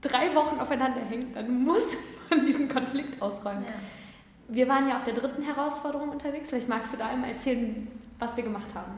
drei 0.00 0.34
Wochen 0.34 0.58
aufeinander 0.60 1.00
hängt, 1.00 1.34
dann 1.36 1.64
muss 1.64 1.96
man 2.30 2.46
diesen 2.46 2.68
Konflikt 2.68 3.20
ausräumen. 3.20 3.64
Ja. 3.64 3.74
Wir 4.48 4.68
waren 4.68 4.88
ja 4.88 4.96
auf 4.96 5.04
der 5.04 5.14
dritten 5.14 5.42
Herausforderung 5.42 6.08
unterwegs. 6.10 6.48
Vielleicht 6.48 6.68
magst 6.68 6.92
du 6.92 6.96
da 6.96 7.08
einmal 7.08 7.30
erzählen, 7.30 7.88
was 8.18 8.36
wir 8.36 8.44
gemacht 8.44 8.74
haben. 8.74 8.92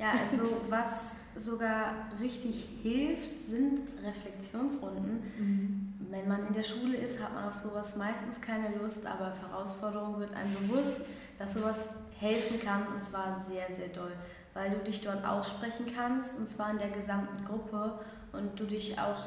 Ja, 0.00 0.12
also 0.12 0.62
was 0.68 1.14
sogar 1.36 1.94
richtig 2.20 2.66
hilft, 2.82 3.38
sind 3.38 3.82
Reflexionsrunden. 4.02 5.22
Mhm. 5.38 5.94
Wenn 6.10 6.26
man 6.26 6.46
in 6.46 6.54
der 6.54 6.62
Schule 6.62 6.96
ist, 6.96 7.22
hat 7.22 7.34
man 7.34 7.44
auf 7.44 7.56
sowas 7.56 7.96
meistens 7.96 8.40
keine 8.40 8.74
Lust, 8.76 9.06
aber 9.06 9.28
auf 9.28 9.40
Herausforderungen 9.42 10.18
wird 10.18 10.34
einem 10.34 10.52
bewusst, 10.54 11.02
dass 11.38 11.52
sowas 11.52 11.90
helfen 12.18 12.58
kann 12.60 12.86
und 12.88 13.02
zwar 13.02 13.44
sehr, 13.46 13.70
sehr 13.70 13.88
doll, 13.88 14.12
weil 14.54 14.70
du 14.70 14.78
dich 14.78 15.02
dort 15.02 15.24
aussprechen 15.24 15.86
kannst 15.94 16.38
und 16.38 16.48
zwar 16.48 16.70
in 16.70 16.78
der 16.78 16.90
gesamten 16.90 17.44
Gruppe 17.44 18.00
und 18.32 18.58
du 18.58 18.64
dich 18.64 18.98
auch, 18.98 19.22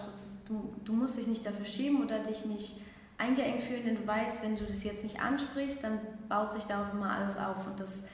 du, 0.48 0.74
du 0.84 0.94
musst 0.94 1.18
dich 1.18 1.28
nicht 1.28 1.46
dafür 1.46 1.66
schämen 1.66 2.04
oder 2.04 2.20
dich 2.20 2.46
nicht 2.46 2.82
eingeengt 3.20 3.62
fühlen, 3.62 3.86
denn 3.86 3.96
du 3.96 4.08
weißt, 4.08 4.42
wenn 4.42 4.56
du 4.56 4.66
das 4.66 4.84
jetzt 4.84 5.04
nicht 5.04 5.22
ansprichst, 5.22 5.84
dann 5.84 6.00
baut 6.28 6.52
sich 6.52 6.64
darauf 6.64 6.92
immer 6.94 7.12
alles 7.12 7.38
auf 7.38 7.68
und 7.68 7.80
das 7.80 8.06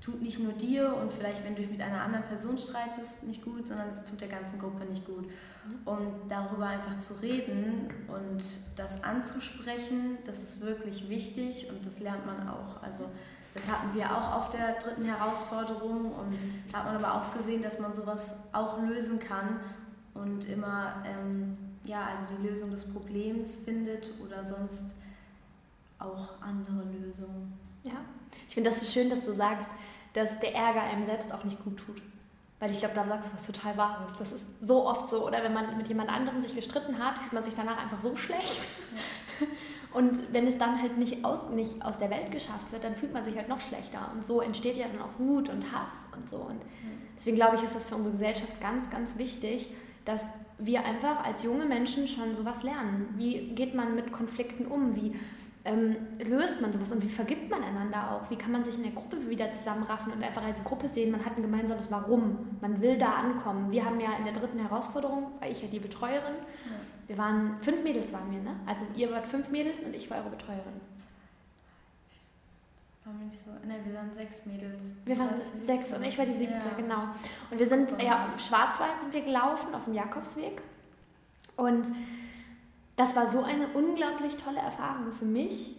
tut 0.00 0.22
nicht 0.22 0.38
nur 0.38 0.52
dir 0.52 0.96
und 0.96 1.12
vielleicht, 1.12 1.44
wenn 1.44 1.54
du 1.54 1.62
dich 1.62 1.70
mit 1.70 1.82
einer 1.82 2.00
anderen 2.00 2.24
Person 2.24 2.56
streitest, 2.56 3.24
nicht 3.24 3.42
gut, 3.44 3.66
sondern 3.66 3.90
es 3.90 4.02
tut 4.04 4.20
der 4.20 4.28
ganzen 4.28 4.58
Gruppe 4.58 4.84
nicht 4.86 5.04
gut. 5.04 5.26
Mhm. 5.26 5.78
Und 5.84 6.12
darüber 6.28 6.66
einfach 6.66 6.96
zu 6.96 7.14
reden 7.14 7.90
und 8.08 8.42
das 8.76 9.04
anzusprechen, 9.04 10.18
das 10.24 10.42
ist 10.42 10.62
wirklich 10.62 11.08
wichtig 11.08 11.68
und 11.70 11.84
das 11.84 12.00
lernt 12.00 12.24
man 12.24 12.48
auch. 12.48 12.82
Also 12.82 13.04
das 13.52 13.66
hatten 13.68 13.94
wir 13.94 14.16
auch 14.16 14.36
auf 14.36 14.50
der 14.50 14.74
dritten 14.74 15.04
Herausforderung 15.04 16.12
und 16.12 16.38
da 16.72 16.78
hat 16.78 16.84
man 16.86 17.04
aber 17.04 17.14
auch 17.14 17.34
gesehen, 17.34 17.62
dass 17.62 17.78
man 17.78 17.92
sowas 17.92 18.36
auch 18.52 18.80
lösen 18.80 19.18
kann 19.18 19.60
und 20.14 20.48
immer 20.48 21.02
ähm, 21.04 21.58
ja, 21.84 22.06
also 22.06 22.24
die 22.36 22.46
Lösung 22.46 22.70
des 22.70 22.84
Problems 22.84 23.58
findet 23.58 24.10
oder 24.24 24.44
sonst 24.44 24.96
auch 25.98 26.40
andere 26.40 26.84
Lösungen. 27.00 27.52
Ja, 27.82 28.04
ich 28.48 28.54
finde 28.54 28.70
das 28.70 28.80
so 28.80 28.86
schön, 28.86 29.10
dass 29.10 29.24
du 29.24 29.32
sagst, 29.32 29.66
dass 30.12 30.38
der 30.40 30.54
Ärger 30.54 30.82
einem 30.82 31.06
selbst 31.06 31.32
auch 31.32 31.44
nicht 31.44 31.62
gut 31.64 31.78
tut. 31.78 32.02
Weil 32.58 32.72
ich 32.72 32.78
glaube, 32.80 32.94
da 32.94 33.06
sagst 33.06 33.30
du 33.30 33.36
was 33.36 33.46
total 33.46 33.76
Wahres. 33.78 34.12
Das 34.18 34.32
ist 34.32 34.44
so 34.60 34.86
oft 34.86 35.08
so. 35.08 35.26
Oder 35.26 35.42
wenn 35.42 35.54
man 35.54 35.76
mit 35.78 35.88
jemand 35.88 36.10
anderem 36.10 36.42
sich 36.42 36.54
gestritten 36.54 36.98
hat, 36.98 37.16
fühlt 37.18 37.32
man 37.32 37.42
sich 37.42 37.54
danach 37.54 37.78
einfach 37.78 38.00
so 38.00 38.14
schlecht. 38.16 38.68
Und 39.92 40.32
wenn 40.32 40.46
es 40.46 40.58
dann 40.58 40.80
halt 40.80 40.98
nicht 40.98 41.24
aus, 41.24 41.48
nicht 41.50 41.82
aus 41.84 41.98
der 41.98 42.10
Welt 42.10 42.30
geschafft 42.30 42.70
wird, 42.70 42.84
dann 42.84 42.94
fühlt 42.94 43.12
man 43.12 43.24
sich 43.24 43.36
halt 43.36 43.48
noch 43.48 43.60
schlechter. 43.60 44.10
Und 44.14 44.24
so 44.24 44.40
entsteht 44.40 44.76
ja 44.76 44.86
dann 44.86 45.02
auch 45.02 45.18
Wut 45.18 45.48
und 45.48 45.72
Hass 45.72 45.92
und 46.16 46.30
so. 46.30 46.36
Und 46.36 46.60
deswegen 47.18 47.36
glaube 47.36 47.56
ich, 47.56 47.62
ist 47.62 47.74
das 47.74 47.86
für 47.86 47.96
unsere 47.96 48.12
Gesellschaft 48.12 48.60
ganz, 48.60 48.90
ganz 48.90 49.18
wichtig, 49.18 49.72
dass 50.04 50.24
wir 50.58 50.84
einfach 50.84 51.24
als 51.24 51.42
junge 51.42 51.64
Menschen 51.64 52.06
schon 52.06 52.34
sowas 52.34 52.62
lernen. 52.62 53.14
Wie 53.16 53.54
geht 53.54 53.74
man 53.74 53.96
mit 53.96 54.12
Konflikten 54.12 54.66
um? 54.66 54.94
Wie 54.94 55.16
ähm, 55.64 55.96
löst 56.18 56.60
man 56.60 56.72
sowas 56.72 56.90
und 56.90 57.02
wie 57.02 57.08
vergibt 57.08 57.50
man 57.50 57.62
einander 57.62 58.12
auch? 58.12 58.30
Wie 58.30 58.36
kann 58.36 58.52
man 58.52 58.64
sich 58.64 58.76
in 58.76 58.82
der 58.82 58.92
Gruppe 58.92 59.28
wieder 59.28 59.52
zusammenraffen 59.52 60.12
und 60.12 60.22
einfach 60.22 60.42
als 60.42 60.64
Gruppe 60.64 60.88
sehen, 60.88 61.10
man 61.10 61.24
hat 61.24 61.36
ein 61.36 61.42
gemeinsames 61.42 61.90
Warum, 61.90 62.56
man 62.60 62.80
will 62.80 62.98
da 62.98 63.12
ankommen. 63.12 63.70
Wir 63.70 63.84
haben 63.84 64.00
ja 64.00 64.16
in 64.16 64.24
der 64.24 64.32
dritten 64.32 64.58
Herausforderung, 64.58 65.32
weil 65.38 65.52
ich 65.52 65.60
ja 65.60 65.68
die 65.68 65.78
Betreuerin, 65.78 66.34
ja. 66.34 67.08
wir 67.08 67.18
waren, 67.18 67.56
fünf 67.60 67.82
Mädels 67.82 68.10
waren 68.12 68.30
wir, 68.30 68.40
ne? 68.40 68.56
Also 68.64 68.84
ihr 68.94 69.10
wart 69.10 69.26
fünf 69.26 69.50
Mädels 69.50 69.78
und 69.84 69.94
ich 69.94 70.10
war 70.10 70.18
eure 70.18 70.30
Betreuerin. 70.30 70.80
Waren 73.04 73.18
wir 73.18 73.26
nicht 73.26 73.38
so, 73.38 73.50
ne, 73.50 73.80
wir 73.84 73.94
waren 73.94 74.14
sechs 74.14 74.46
Mädels. 74.46 74.94
Wir 75.04 75.18
waren 75.18 75.30
sechs 75.36 75.92
und 75.92 76.02
ich 76.02 76.16
war 76.16 76.24
die 76.24 76.32
siebte, 76.32 76.68
ja. 76.68 76.74
genau. 76.76 77.02
Und 77.50 77.58
wir 77.58 77.66
sind, 77.66 78.00
ja, 78.00 78.30
im 78.32 78.38
Schwarzwald 78.38 78.98
sind 79.00 79.12
wir 79.12 79.22
gelaufen, 79.22 79.74
auf 79.74 79.84
dem 79.84 79.94
Jakobsweg 79.94 80.62
und 81.56 81.86
das 83.00 83.16
war 83.16 83.28
so 83.28 83.42
eine 83.42 83.66
unglaublich 83.68 84.36
tolle 84.36 84.58
Erfahrung 84.58 85.14
für 85.18 85.24
mich, 85.24 85.74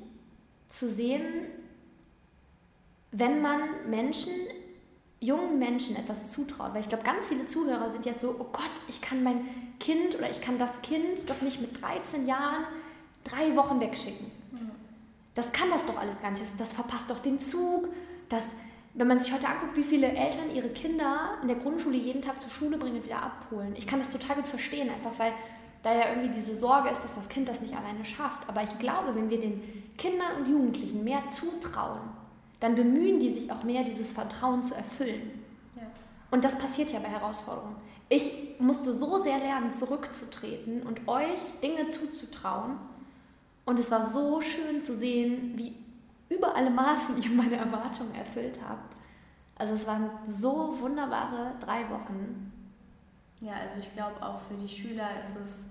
zu 0.70 0.90
sehen, 0.90 1.24
wenn 3.12 3.44
man 3.44 3.62
Menschen, 3.88 4.34
jungen 5.20 5.60
Menschen 5.60 5.96
etwas 5.96 6.32
zutraut. 6.32 6.74
Weil 6.74 6.82
ich 6.82 6.90
glaube, 6.90 7.04
ganz 7.04 7.28
viele 7.28 7.46
Zuhörer 7.46 7.92
sind 7.92 8.08
jetzt 8.08 8.22
so, 8.22 8.36
oh 8.40 8.48
Gott, 8.52 8.72
ich 8.88 9.02
kann 9.02 9.22
mein 9.24 9.48
Kind 9.80 10.16
oder 10.16 10.32
ich 10.32 10.42
kann 10.42 10.58
das 10.58 10.82
Kind 10.82 11.30
doch 11.30 11.42
nicht 11.42 11.62
mit 11.62 11.80
13 11.80 12.26
Jahren 12.26 12.64
drei 13.24 13.56
Wochen 13.56 13.80
wegschicken. 13.80 14.32
Das 15.36 15.52
kann 15.52 15.70
das 15.70 15.86
doch 15.86 16.00
alles 16.00 16.20
gar 16.22 16.32
nicht. 16.32 16.42
Das, 16.42 16.50
das 16.58 16.74
verpasst 16.74 17.08
doch 17.08 17.20
den 17.20 17.40
Zug. 17.40 17.90
Das, 18.30 18.44
wenn 18.96 19.08
man 19.08 19.20
sich 19.20 19.32
heute 19.32 19.48
anguckt, 19.48 19.78
wie 19.78 19.84
viele 19.84 20.08
Eltern 20.08 20.50
ihre 20.56 20.70
Kinder 20.70 21.38
in 21.44 21.50
der 21.50 21.58
Grundschule 21.58 21.98
jeden 21.98 22.24
Tag 22.24 22.42
zur 22.42 22.50
Schule 22.50 22.80
bringen 22.80 22.96
und 22.96 23.06
wieder 23.06 23.22
abholen. 23.22 23.76
Ich 23.78 23.86
kann 23.86 24.00
das 24.00 24.10
total 24.10 24.38
gut 24.38 24.48
verstehen, 24.48 24.90
einfach 24.90 25.12
weil 25.18 25.34
da 25.84 25.94
ja 25.94 26.10
irgendwie 26.10 26.40
diese 26.40 26.56
Sorge 26.56 26.90
ist, 26.90 27.04
dass 27.04 27.16
das 27.16 27.28
Kind 27.30 27.48
das 27.48 27.62
nicht 27.62 27.76
alleine 27.76 28.06
schafft. 28.06 28.48
Aber 28.48 28.64
ich 28.64 28.80
glaube, 28.80 29.16
wenn 29.16 29.30
wir 29.30 29.40
den 29.40 29.62
Kindern 29.98 30.38
und 30.40 30.50
Jugendlichen 30.50 31.04
mehr 31.04 31.24
zutrauen, 31.30 32.02
dann 32.60 32.76
bemühen 32.76 33.20
die 33.20 33.32
sich 33.32 33.52
auch 33.52 33.64
mehr, 33.64 33.84
dieses 33.84 34.12
Vertrauen 34.12 34.64
zu 34.64 34.76
erfüllen. 34.76 35.44
Ja. 35.76 35.84
Und 36.30 36.44
das 36.44 36.58
passiert 36.58 36.92
ja 36.92 37.00
bei 37.00 37.10
Herausforderungen. 37.10 37.76
Ich 38.08 38.56
musste 38.60 38.94
so 38.94 39.20
sehr 39.20 39.40
lernen, 39.40 39.72
zurückzutreten 39.72 40.84
und 40.84 41.08
euch 41.08 41.40
Dinge 41.64 41.90
zuzutrauen. 41.90 42.78
Und 43.66 43.80
es 43.80 43.90
war 43.90 44.12
so 44.12 44.42
schön 44.42 44.84
zu 44.84 44.96
sehen, 44.96 45.54
wie 45.56 45.76
über 46.30 46.56
alle 46.56 46.70
Maßen 46.70 47.22
ihr 47.22 47.32
meine 47.32 47.56
Erwartungen 47.56 48.14
erfüllt 48.14 48.60
habt. 48.68 48.96
Also 49.56 49.76
es 49.76 49.86
waren 49.88 50.10
so 50.28 50.76
wunderbare 50.80 51.54
drei 51.60 51.90
Wochen. 51.90 52.51
Ja, 53.42 53.54
also 53.54 53.80
ich 53.80 53.94
glaube 53.94 54.22
auch 54.24 54.40
für 54.40 54.54
die 54.54 54.70
Schüler 54.70 55.10
ist 55.24 55.36
es 55.36 55.66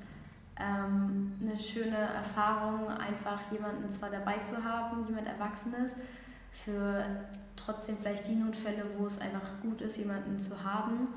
ähm, 0.59 1.33
eine 1.41 1.57
schöne 1.57 1.97
Erfahrung, 1.97 2.89
einfach 2.89 3.41
jemanden 3.51 3.91
zwar 3.93 4.11
dabei 4.11 4.39
zu 4.39 4.63
haben, 4.63 5.03
jemand 5.05 5.27
Erwachsenes, 5.27 5.95
für 6.51 7.05
trotzdem 7.57 7.97
vielleicht 7.99 8.27
die 8.27 8.35
Notfälle, 8.35 8.85
wo 8.99 9.07
es 9.07 9.21
einfach 9.21 9.61
gut 9.63 9.81
ist, 9.81 9.97
jemanden 9.97 10.39
zu 10.39 10.65
haben, 10.65 11.09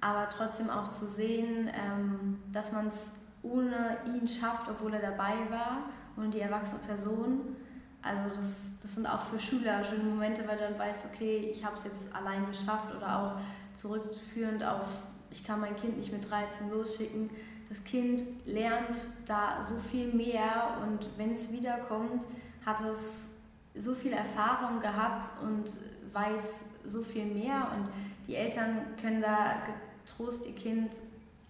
aber 0.00 0.28
trotzdem 0.28 0.68
auch 0.68 0.90
zu 0.90 1.06
sehen, 1.06 1.68
ähm, 1.68 2.40
dass 2.52 2.72
man 2.72 2.88
es 2.88 3.12
ohne 3.42 3.98
ihn 4.06 4.28
schafft, 4.28 4.68
obwohl 4.68 4.94
er 4.94 5.00
dabei 5.00 5.34
war 5.48 5.84
und 6.16 6.34
die 6.34 6.40
erwachsene 6.40 6.80
Person. 6.80 7.56
Also 8.02 8.36
das, 8.36 8.70
das 8.82 8.94
sind 8.94 9.06
auch 9.06 9.20
für 9.20 9.38
Schüler 9.38 9.82
schöne 9.84 10.04
Momente, 10.04 10.46
weil 10.46 10.58
du 10.58 10.64
dann 10.64 10.78
weißt, 10.78 11.06
okay, 11.12 11.50
ich 11.52 11.64
habe 11.64 11.76
es 11.76 11.84
jetzt 11.84 12.12
allein 12.12 12.46
geschafft 12.46 12.94
oder 12.94 13.18
auch 13.18 13.40
zurückführend 13.74 14.64
auf, 14.64 14.86
ich 15.32 15.44
kann 15.44 15.60
mein 15.60 15.76
Kind 15.76 15.96
nicht 15.96 16.12
mit 16.12 16.30
13 16.30 16.70
losschicken, 16.70 17.30
das 17.68 17.82
Kind 17.84 18.24
lernt 18.44 19.06
da 19.26 19.62
so 19.62 19.78
viel 19.78 20.12
mehr 20.12 20.76
und 20.82 21.08
wenn 21.16 21.32
es 21.32 21.50
wiederkommt, 21.52 22.26
hat 22.64 22.80
es 22.82 23.28
so 23.74 23.94
viel 23.94 24.12
Erfahrung 24.12 24.80
gehabt 24.80 25.30
und 25.42 25.64
weiß 26.12 26.66
so 26.84 27.02
viel 27.02 27.24
mehr. 27.24 27.68
Und 27.74 27.88
die 28.26 28.34
Eltern 28.34 28.82
können 29.00 29.22
da 29.22 29.62
getrost 30.04 30.46
ihr 30.46 30.54
Kind 30.54 30.92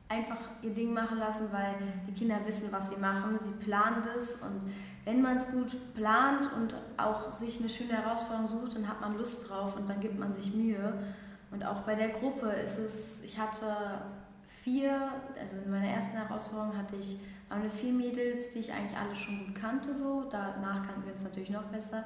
einfach 0.09 0.39
ihr 0.63 0.75
Ding 0.75 0.93
machen 0.93 1.19
lassen, 1.19 1.49
weil 1.53 1.75
die 2.07 2.13
Kinder 2.13 2.39
wissen, 2.47 2.71
was 2.71 2.91
sie 2.91 2.97
machen, 2.97 3.39
sie 3.43 3.53
planen 3.65 4.03
das. 4.05 4.37
Und 4.37 4.71
wenn 5.05 5.23
man 5.23 5.37
es 5.37 5.51
gut 5.51 5.77
plant 5.95 6.51
und 6.55 6.77
auch 6.99 7.31
sich 7.31 7.59
eine 7.59 7.69
schöne 7.69 7.95
Herausforderung 7.95 8.47
sucht, 8.47 8.77
dann 8.77 8.87
hat 8.87 9.01
man 9.01 9.17
Lust 9.17 9.49
drauf 9.49 9.77
und 9.77 9.89
dann 9.89 10.01
gibt 10.01 10.19
man 10.19 10.33
sich 10.35 10.55
Mühe. 10.55 10.93
Und 11.53 11.65
auch 11.65 11.81
bei 11.81 11.95
der 11.95 12.09
Gruppe 12.09 12.49
ist 12.49 12.79
es, 12.79 13.23
ich 13.23 13.39
hatte 13.39 13.67
vier, 14.47 15.13
also 15.39 15.59
in 15.59 15.71
meiner 15.71 15.89
ersten 15.89 16.17
Herausforderung 16.17 16.77
hatte 16.77 16.97
ich, 16.97 17.19
waren 17.49 17.63
wir 17.63 17.71
vier 17.71 17.93
Mädels, 17.93 18.51
die 18.51 18.61
ich 18.61 18.73
eigentlich 18.73 18.97
alle 18.97 19.15
schon 19.15 19.47
gut 19.47 19.55
kannte, 19.55 19.95
so. 19.95 20.25
Danach 20.31 20.87
kannten 20.87 21.05
wir 21.05 21.13
uns 21.13 21.25
natürlich 21.25 21.51
noch 21.51 21.65
besser. 21.65 22.05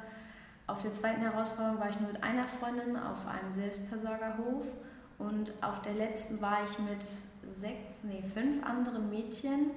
Auf 0.67 0.83
der 0.83 0.93
zweiten 0.93 1.21
Herausforderung 1.21 1.79
war 1.79 1.89
ich 1.89 2.01
nur 2.01 2.11
mit 2.11 2.23
einer 2.25 2.47
Freundin 2.49 2.97
auf 2.97 3.27
einem 3.29 3.53
Selbstversorgerhof 3.53 4.65
und 5.19 5.53
auf 5.63 5.81
der 5.83 5.95
letzten 5.95 6.41
war 6.41 6.59
ich 6.65 6.79
mit 6.81 7.03
sechs, 7.03 8.03
nee, 8.03 8.25
fünf 8.35 8.67
anderen 8.67 9.09
Mädchen. 9.09 9.71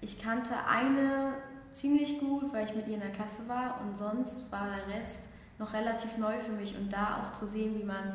Ich 0.00 0.20
kannte 0.22 0.54
eine 0.66 1.34
ziemlich 1.72 2.18
gut, 2.18 2.52
weil 2.52 2.64
ich 2.64 2.74
mit 2.74 2.86
ihr 2.88 2.94
in 2.94 3.00
der 3.00 3.12
Klasse 3.12 3.46
war 3.46 3.80
und 3.82 3.98
sonst 3.98 4.50
war 4.50 4.66
der 4.66 4.94
Rest 4.94 5.28
noch 5.58 5.74
relativ 5.74 6.16
neu 6.16 6.38
für 6.38 6.52
mich 6.52 6.76
und 6.76 6.92
da 6.92 7.22
auch 7.22 7.32
zu 7.32 7.46
sehen, 7.46 7.78
wie 7.78 7.84
man 7.84 8.14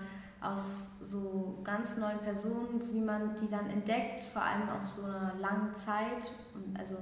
aus 0.54 1.00
so 1.02 1.60
ganz 1.64 1.98
neuen 1.98 2.20
Personen, 2.20 2.82
wie 2.92 3.00
man 3.00 3.36
die 3.36 3.48
dann 3.48 3.70
entdeckt, 3.70 4.26
vor 4.26 4.42
allem 4.42 4.70
auf 4.70 4.86
so 4.86 5.04
einer 5.04 5.34
langen 5.40 5.76
Zeit, 5.76 6.32
also 6.78 6.96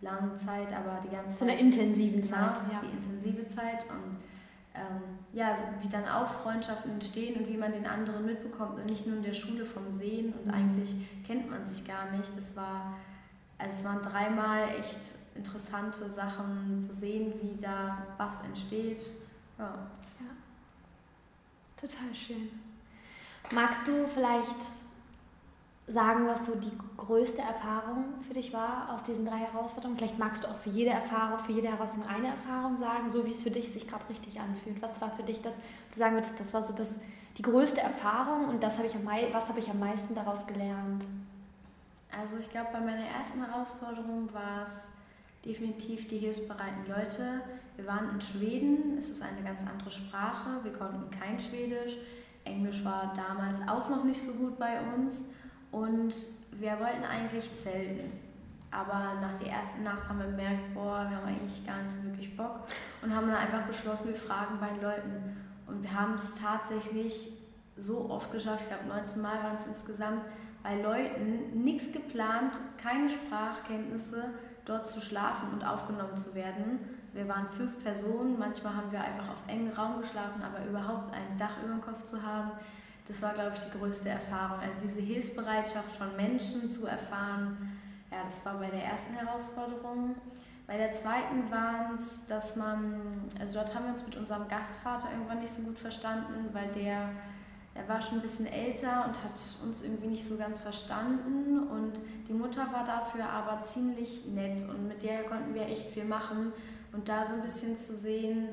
lange 0.00 0.36
Zeit, 0.36 0.72
aber 0.72 1.00
die 1.02 1.08
ganze 1.08 1.30
Zeit. 1.30 1.38
So 1.38 1.44
einer 1.44 1.58
intensiven 1.58 2.22
genau, 2.22 2.52
Zeit. 2.52 2.60
Ja. 2.72 2.80
Die 2.82 2.96
intensive 2.96 3.46
Zeit 3.48 3.84
und 3.90 4.18
ähm, 4.74 5.18
ja, 5.32 5.48
also 5.48 5.64
wie 5.80 5.88
dann 5.88 6.06
auch 6.06 6.28
Freundschaften 6.28 6.92
entstehen 6.92 7.40
und 7.40 7.48
wie 7.48 7.56
man 7.56 7.72
den 7.72 7.86
anderen 7.86 8.24
mitbekommt 8.24 8.78
und 8.78 8.86
nicht 8.86 9.06
nur 9.06 9.16
in 9.16 9.22
der 9.22 9.34
Schule 9.34 9.64
vom 9.64 9.90
Sehen 9.90 10.32
und 10.32 10.46
mhm. 10.46 10.54
eigentlich 10.54 10.94
kennt 11.26 11.50
man 11.50 11.64
sich 11.64 11.86
gar 11.86 12.10
nicht. 12.12 12.36
Das 12.36 12.54
war, 12.56 12.94
also 13.58 13.72
es 13.72 13.84
waren 13.84 14.02
dreimal 14.02 14.68
echt 14.78 15.14
interessante 15.34 16.10
Sachen 16.10 16.80
zu 16.80 16.94
sehen, 16.94 17.32
wie 17.42 17.60
da 17.60 17.98
was 18.16 18.40
entsteht. 18.42 19.10
Ja. 19.58 19.74
ja. 20.20 20.30
Total 21.80 22.14
schön. 22.14 22.50
Magst 23.50 23.88
du 23.88 24.06
vielleicht 24.12 24.56
sagen, 25.86 26.26
was 26.26 26.44
so 26.44 26.54
die 26.54 26.72
größte 26.98 27.40
Erfahrung 27.40 28.04
für 28.26 28.34
dich 28.34 28.52
war 28.52 28.92
aus 28.94 29.02
diesen 29.04 29.24
drei 29.24 29.38
Herausforderungen? 29.38 29.96
Vielleicht 29.96 30.18
magst 30.18 30.44
du 30.44 30.48
auch 30.48 30.58
für 30.58 30.68
jede 30.68 30.90
Erfahrung, 30.90 31.38
für 31.38 31.52
jede 31.52 31.68
Herausforderung 31.68 32.14
eine 32.14 32.28
Erfahrung 32.28 32.76
sagen, 32.76 33.08
so 33.08 33.24
wie 33.24 33.30
es 33.30 33.42
für 33.42 33.50
dich 33.50 33.72
sich 33.72 33.88
gerade 33.88 34.06
richtig 34.10 34.38
anfühlt. 34.38 34.82
Was 34.82 35.00
war 35.00 35.10
für 35.12 35.22
dich 35.22 35.40
das, 35.40 35.54
du 35.92 35.98
sagen 35.98 36.14
würdest, 36.14 36.38
das 36.38 36.52
war 36.52 36.62
so 36.62 36.74
das, 36.74 36.90
die 37.38 37.42
größte 37.42 37.80
Erfahrung 37.80 38.48
und 38.48 38.62
das 38.62 38.76
habe 38.76 38.86
ich 38.86 38.94
am, 38.94 39.06
was 39.32 39.48
habe 39.48 39.60
ich 39.60 39.70
am 39.70 39.78
meisten 39.78 40.14
daraus 40.14 40.46
gelernt? 40.46 41.06
Also 42.10 42.36
ich 42.36 42.50
glaube, 42.50 42.68
bei 42.72 42.80
meiner 42.80 43.06
ersten 43.06 43.42
Herausforderung 43.42 44.28
war 44.34 44.64
es 44.66 44.88
definitiv 45.46 46.06
die 46.08 46.18
hilfsbereiten 46.18 46.86
Leute. 46.86 47.40
Wir 47.76 47.86
waren 47.86 48.10
in 48.10 48.20
Schweden, 48.20 48.98
es 48.98 49.08
ist 49.08 49.22
eine 49.22 49.42
ganz 49.42 49.62
andere 49.62 49.90
Sprache, 49.90 50.62
wir 50.64 50.72
konnten 50.72 51.10
kein 51.18 51.40
Schwedisch. 51.40 51.96
Englisch 52.48 52.84
war 52.84 53.12
damals 53.14 53.60
auch 53.68 53.88
noch 53.88 54.04
nicht 54.04 54.20
so 54.20 54.32
gut 54.34 54.58
bei 54.58 54.80
uns 54.94 55.24
und 55.70 56.14
wir 56.52 56.78
wollten 56.80 57.04
eigentlich 57.04 57.54
zelten. 57.54 58.12
Aber 58.70 59.14
nach 59.20 59.38
der 59.38 59.52
ersten 59.52 59.82
Nacht 59.82 60.08
haben 60.08 60.18
wir 60.18 60.26
gemerkt, 60.26 60.74
boah, 60.74 61.06
wir 61.08 61.16
haben 61.16 61.26
eigentlich 61.26 61.66
gar 61.66 61.78
nicht 61.78 61.88
so 61.88 62.04
wirklich 62.04 62.36
Bock 62.36 62.66
und 63.02 63.14
haben 63.14 63.26
dann 63.26 63.36
einfach 63.36 63.66
beschlossen, 63.66 64.08
wir 64.08 64.16
fragen 64.16 64.58
bei 64.60 64.68
den 64.68 64.82
Leuten. 64.82 65.36
und 65.66 65.82
wir 65.82 65.92
haben 65.92 66.14
es 66.14 66.34
tatsächlich 66.34 67.32
so 67.76 68.10
oft 68.10 68.32
geschafft, 68.32 68.62
ich 68.62 68.68
glaube 68.68 68.88
19 68.88 69.22
Mal 69.22 69.42
waren 69.42 69.56
es 69.56 69.66
insgesamt, 69.66 70.22
bei 70.62 70.80
Leuten 70.80 71.62
nichts 71.62 71.92
geplant, 71.92 72.58
keine 72.82 73.08
Sprachkenntnisse, 73.08 74.24
dort 74.64 74.86
zu 74.86 75.00
schlafen 75.00 75.50
und 75.52 75.64
aufgenommen 75.64 76.16
zu 76.16 76.34
werden. 76.34 76.80
Wir 77.12 77.28
waren 77.28 77.48
fünf 77.50 77.82
Personen, 77.82 78.38
manchmal 78.38 78.74
haben 78.74 78.92
wir 78.92 79.00
einfach 79.00 79.30
auf 79.30 79.42
engen 79.46 79.72
Raum 79.72 80.00
geschlafen, 80.00 80.42
aber 80.42 80.64
überhaupt 80.64 81.14
ein 81.14 81.36
Dach 81.38 81.62
über 81.62 81.72
dem 81.72 81.80
Kopf 81.80 82.04
zu 82.04 82.22
haben, 82.22 82.52
das 83.08 83.22
war, 83.22 83.32
glaube 83.32 83.52
ich, 83.54 83.60
die 83.60 83.78
größte 83.78 84.10
Erfahrung. 84.10 84.60
Also 84.60 84.80
diese 84.82 85.00
Hilfsbereitschaft 85.00 85.96
von 85.96 86.14
Menschen 86.16 86.70
zu 86.70 86.86
erfahren, 86.86 87.78
ja, 88.10 88.18
das 88.24 88.44
war 88.44 88.58
bei 88.58 88.68
der 88.68 88.84
ersten 88.84 89.14
Herausforderung. 89.14 90.14
Bei 90.66 90.76
der 90.76 90.92
zweiten 90.92 91.50
war 91.50 91.94
es, 91.94 92.26
dass 92.26 92.56
man, 92.56 93.00
also 93.40 93.54
dort 93.54 93.74
haben 93.74 93.86
wir 93.86 93.92
uns 93.92 94.04
mit 94.04 94.16
unserem 94.16 94.46
Gastvater 94.48 95.10
irgendwann 95.10 95.38
nicht 95.38 95.52
so 95.52 95.62
gut 95.62 95.78
verstanden, 95.78 96.50
weil 96.52 96.68
der 96.72 97.08
er 97.78 97.88
war 97.88 98.02
schon 98.02 98.18
ein 98.18 98.22
bisschen 98.22 98.46
älter 98.46 99.04
und 99.06 99.22
hat 99.22 99.32
uns 99.62 99.82
irgendwie 99.82 100.08
nicht 100.08 100.24
so 100.24 100.36
ganz 100.36 100.58
verstanden. 100.60 101.68
Und 101.68 102.00
die 102.28 102.32
Mutter 102.32 102.66
war 102.72 102.84
dafür 102.84 103.28
aber 103.28 103.62
ziemlich 103.62 104.26
nett 104.26 104.68
und 104.68 104.88
mit 104.88 105.02
der 105.04 105.22
konnten 105.22 105.54
wir 105.54 105.62
echt 105.62 105.88
viel 105.88 106.04
machen. 106.04 106.52
Und 106.92 107.08
da 107.08 107.24
so 107.26 107.34
ein 107.34 107.42
bisschen 107.42 107.78
zu 107.78 107.94
sehen, 107.94 108.48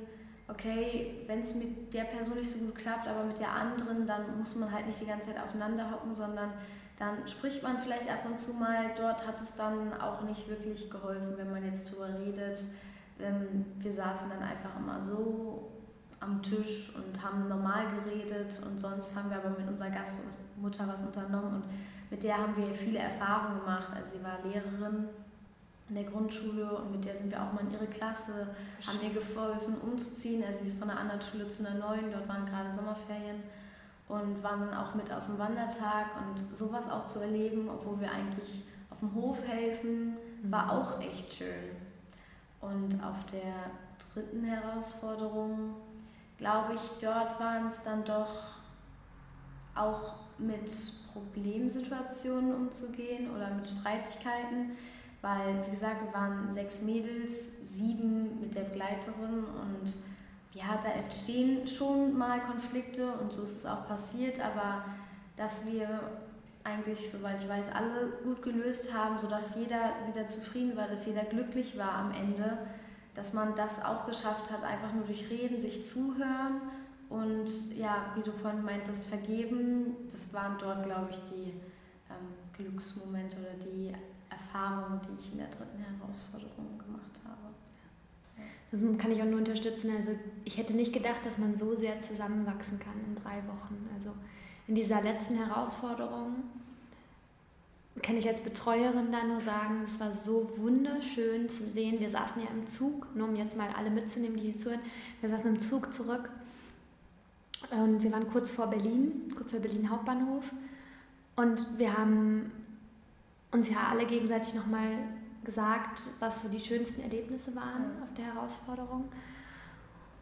okay, 0.48 1.24
wenn 1.28 1.42
es 1.42 1.56
mit 1.56 1.94
der 1.94 2.04
Person 2.04 2.36
nicht 2.38 2.52
so 2.52 2.60
gut 2.60 2.76
klappt, 2.76 3.08
aber 3.08 3.24
mit 3.24 3.40
der 3.40 3.52
anderen, 3.52 4.06
dann 4.06 4.38
muss 4.38 4.56
man 4.56 4.72
halt 4.72 4.86
nicht 4.86 5.02
die 5.02 5.06
ganze 5.06 5.28
Zeit 5.28 5.42
aufeinander 5.42 5.92
hocken, 5.92 6.14
sondern 6.14 6.52
dann 6.98 7.28
spricht 7.28 7.64
man 7.64 7.80
vielleicht 7.80 8.10
ab 8.10 8.26
und 8.26 8.40
zu 8.40 8.54
mal. 8.54 8.92
Dort 8.96 9.28
hat 9.28 9.42
es 9.42 9.54
dann 9.54 9.94
auch 10.00 10.22
nicht 10.22 10.48
wirklich 10.48 10.90
geholfen, 10.90 11.34
wenn 11.38 11.52
man 11.52 11.66
jetzt 11.66 11.92
drüber 11.92 12.10
redet. 12.20 12.66
Ähm, 13.20 13.66
wir 13.80 13.92
saßen 13.92 14.30
dann 14.30 14.44
einfach 14.44 14.78
immer 14.78 15.02
so 15.02 15.72
am 16.20 16.42
Tisch 16.42 16.94
und 16.96 17.24
haben 17.24 17.48
normal 17.48 17.86
geredet 18.04 18.62
und 18.66 18.80
sonst 18.80 19.16
haben 19.16 19.30
wir 19.30 19.38
aber 19.38 19.50
mit 19.50 19.68
unserer 19.68 19.90
Gastmutter 19.90 20.88
was 20.88 21.04
unternommen 21.04 21.56
und 21.56 21.64
mit 22.10 22.24
der 22.24 22.38
haben 22.38 22.56
wir 22.56 22.74
viele 22.74 23.00
Erfahrungen 23.00 23.60
gemacht. 23.60 23.88
Also 23.96 24.18
sie 24.18 24.24
war 24.24 24.40
Lehrerin 24.44 25.10
in 25.90 25.96
der 25.96 26.04
Grundschule 26.06 26.78
und 26.78 26.92
mit 26.92 27.06
der 27.06 27.16
sind 27.16 27.32
wir 27.32 27.42
auch 27.42 27.54
mal 27.54 27.62
in 27.62 27.72
ihre 27.72 27.88
Klasse, 27.88 28.48
haben 28.86 29.00
ihr 29.04 29.10
geholfen 29.10 29.76
umzuziehen. 29.82 30.44
Also 30.44 30.62
sie 30.62 30.68
ist 30.68 30.80
von 30.80 30.90
einer 30.90 31.00
anderen 31.00 31.22
Schule 31.22 31.48
zu 31.50 31.66
einer 31.66 31.76
neuen, 31.76 32.12
dort 32.12 32.28
waren 32.28 32.46
gerade 32.46 32.72
Sommerferien 32.72 33.44
und 34.08 34.44
waren 34.44 34.62
dann 34.62 34.74
auch 34.74 34.96
mit 34.96 35.12
auf 35.12 35.26
dem 35.26 35.38
Wandertag 35.38 36.08
und 36.28 36.58
sowas 36.58 36.90
auch 36.90 37.06
zu 37.06 37.20
erleben, 37.20 37.70
obwohl 37.70 38.00
wir 38.00 38.12
eigentlich 38.12 38.64
auf 38.90 39.00
dem 39.00 39.14
Hof 39.14 39.46
helfen, 39.48 40.18
war 40.44 40.72
auch 40.72 41.00
echt 41.02 41.34
schön. 41.36 41.66
Und 42.62 43.04
auf 43.04 43.26
der 43.26 43.72
dritten 44.14 44.44
Herausforderung 44.44 45.76
glaube 46.38 46.76
ich, 46.76 46.82
dort 47.02 47.40
waren 47.40 47.68
es 47.68 47.82
dann 47.82 48.04
doch 48.04 48.30
auch 49.76 50.16
mit 50.38 50.72
Problemsituationen 51.14 52.54
umzugehen 52.54 53.30
oder 53.32 53.52
mit 53.52 53.68
Streitigkeiten, 53.68 54.72
weil, 55.26 55.66
wie 55.66 55.72
gesagt, 55.72 56.04
wir 56.06 56.14
waren 56.14 56.54
sechs 56.54 56.84
Mädels, 56.84 57.76
sieben 57.76 58.40
mit 58.40 58.54
der 58.54 58.62
Begleiterin 58.62 59.44
und 59.44 59.96
ja, 60.52 60.80
da 60.82 60.90
entstehen 60.90 61.66
schon 61.66 62.16
mal 62.16 62.42
Konflikte 62.42 63.12
und 63.14 63.34
so 63.34 63.42
ist 63.42 63.58
es 63.58 63.66
auch 63.66 63.88
passiert, 63.88 64.40
aber 64.40 64.86
dass 65.36 65.66
wir 65.66 65.88
eigentlich, 66.64 67.10
soweit 67.10 67.42
ich 67.42 67.50
weiß, 67.50 67.70
alle 67.74 68.20
gut 68.24 68.44
gelöst 68.44 68.94
haben, 68.94 69.18
sodass 69.18 69.56
jeder 69.56 69.94
wieder 70.08 70.28
zufrieden 70.28 70.78
war, 70.78 70.88
dass 70.88 71.08
jeder 71.08 71.24
glücklich 71.24 71.76
war 71.76 71.94
am 71.94 72.12
Ende, 72.12 72.60
dass 73.16 73.34
man 73.34 73.56
das 73.56 73.84
auch 73.84 74.06
geschafft 74.06 74.52
hat, 74.52 74.64
einfach 74.64 74.94
nur 74.94 75.06
durch 75.06 75.28
Reden, 75.32 75.60
sich 75.60 75.88
zuhören 75.88 76.62
und 77.10 77.76
ja, 77.76 78.12
wie 78.14 78.22
du 78.22 78.32
vorhin 78.32 78.64
meintest, 78.64 79.06
vergeben. 79.06 79.96
Das 80.12 80.32
waren 80.34 80.58
dort, 80.60 80.84
glaube 80.84 81.08
ich, 81.10 81.20
die 81.24 81.54
ähm, 82.12 82.36
Glücksmomente 82.56 83.38
oder 83.40 83.54
die 83.64 83.92
Erfahrungen, 84.30 85.00
die 85.04 85.22
ich 85.22 85.32
in 85.32 85.38
der 85.40 85.48
dritten 85.48 85.80
Herausforderung 85.80 86.78
gemacht 86.78 87.22
habe. 87.26 87.36
Das 88.72 88.82
kann 88.98 89.12
ich 89.12 89.22
auch 89.22 89.26
nur 89.26 89.40
unterstützen. 89.40 89.92
Also 89.96 90.12
ich 90.44 90.58
hätte 90.58 90.74
nicht 90.74 90.94
gedacht, 90.94 91.26
dass 91.26 91.38
man 91.38 91.56
so 91.56 91.76
sehr 91.76 92.02
zusammenwachsen 92.02 92.80
kann 92.80 92.94
in 93.08 93.16
drei 93.16 93.38
Wochen. 93.48 93.90
Also 93.96 94.12
in 94.68 94.76
dieser 94.76 95.02
letzten 95.02 95.36
Herausforderung 95.36 96.44
kann 98.02 98.18
ich 98.18 98.28
als 98.28 98.42
Betreuerin 98.42 99.12
da 99.12 99.24
nur 99.24 99.40
sagen, 99.40 99.84
es 99.86 100.00
war 100.00 100.12
so 100.12 100.52
wunderschön 100.58 101.50
zu 101.50 101.70
sehen. 101.70 102.00
Wir 102.00 102.10
saßen 102.10 102.42
ja 102.42 102.50
im 102.50 102.68
Zug, 102.68 103.08
nur 103.16 103.30
um 103.30 103.36
jetzt 103.36 103.56
mal 103.56 103.70
alle 103.78 103.90
mitzunehmen, 103.90 104.38
die 104.38 104.52
hier 104.52 104.58
zuhören. 104.58 104.82
Wir 105.22 105.30
saßen 105.30 105.48
im 105.48 105.62
Zug 105.62 105.94
zurück 105.94 106.30
und 107.72 108.04
wir 108.04 108.12
waren 108.12 108.28
kurz 108.30 108.52
vor 108.52 108.68
Berlin, 108.68 109.34
kurz 109.36 109.52
vor 109.52 109.62
Berlin 109.62 109.90
Hauptbahnhof. 109.90 110.44
Und 111.36 111.66
wir 111.78 111.98
haben 111.98 112.52
uns 113.56 113.70
ja 113.70 113.88
alle 113.90 114.06
gegenseitig 114.06 114.54
nochmal 114.54 114.90
gesagt, 115.44 116.04
was 116.20 116.42
so 116.42 116.50
die 116.50 116.60
schönsten 116.60 117.02
Erlebnisse 117.02 117.56
waren 117.56 117.84
ja. 117.98 118.04
auf 118.04 118.14
der 118.16 118.26
Herausforderung. 118.26 119.06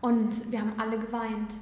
Und 0.02 0.52
wir 0.52 0.60
haben 0.62 0.74
alle 0.78 1.00
geweint. 1.00 1.54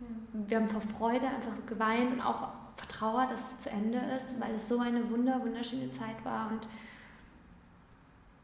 Ja. 0.00 0.06
Wir 0.48 0.56
haben 0.58 0.68
vor 0.68 0.80
Freude 0.80 1.26
einfach 1.26 1.54
geweint 1.66 2.12
und 2.12 2.20
auch 2.20 2.48
vertraue, 2.76 3.26
dass 3.28 3.40
es 3.40 3.64
zu 3.64 3.70
Ende 3.70 3.98
ist, 3.98 4.40
weil 4.40 4.54
es 4.54 4.68
so 4.68 4.78
eine 4.78 5.10
wunder, 5.10 5.40
wunderschöne 5.42 5.90
Zeit 5.92 6.24
war 6.24 6.50
und 6.50 6.60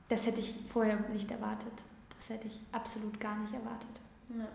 das 0.09 0.27
hätte 0.27 0.41
ich 0.41 0.55
vorher 0.69 0.99
nicht 1.13 1.31
erwartet. 1.31 1.73
Das 2.19 2.29
hätte 2.29 2.49
ich 2.49 2.61
absolut 2.73 3.19
gar 3.21 3.37
nicht 3.37 3.55
erwartet. 3.55 3.89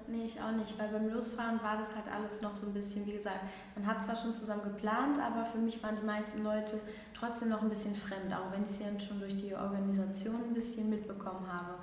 Nee, 0.08 0.26
ich 0.26 0.42
auch 0.42 0.52
nicht, 0.52 0.78
weil 0.78 0.90
beim 0.90 1.10
Losfahren 1.10 1.62
war 1.64 1.78
das 1.78 1.96
halt 1.96 2.12
alles 2.12 2.42
noch 2.42 2.56
so 2.56 2.68
ein 2.68 2.74
bisschen, 2.74 3.06
wie 3.06 3.14
gesagt, 3.14 3.40
man 3.76 3.88
hat 3.88 4.04
zwar 4.04 4.16
schon 4.16 4.36
zusammen 4.36 4.64
geplant, 4.64 5.18
aber 5.20 5.46
für 5.46 5.58
mich 5.58 5.82
waren 5.82 5.96
die 5.96 6.04
meisten 6.04 6.44
Leute 6.44 6.82
trotzdem 7.14 7.50
noch 7.50 7.62
ein 7.62 7.70
bisschen 7.70 7.96
fremd, 7.96 8.34
auch 8.34 8.52
wenn 8.52 8.64
ich 8.64 8.72
sie 8.72 8.84
dann 8.84 9.00
schon 9.00 9.20
durch 9.20 9.36
die 9.36 9.56
Organisation 9.56 10.36
ein 10.50 10.54
bisschen 10.54 10.90
mitbekommen 10.90 11.48
habe. 11.48 11.76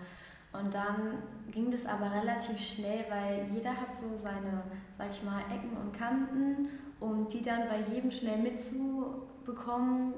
Und 0.52 0.74
dann 0.74 1.22
ging 1.50 1.70
das 1.70 1.86
aber 1.86 2.10
relativ 2.12 2.58
schnell, 2.58 3.06
weil 3.08 3.46
jeder 3.50 3.70
hat 3.70 3.96
so 3.96 4.14
seine, 4.14 4.62
sag 4.98 5.10
ich 5.10 5.22
mal, 5.22 5.40
Ecken 5.50 5.76
und 5.76 5.92
Kanten 5.92 6.68
und 7.00 7.32
die 7.32 7.42
dann 7.42 7.68
bei 7.68 7.80
jedem 7.92 8.10
schnell 8.10 8.38
mitzubekommen, 8.38 10.12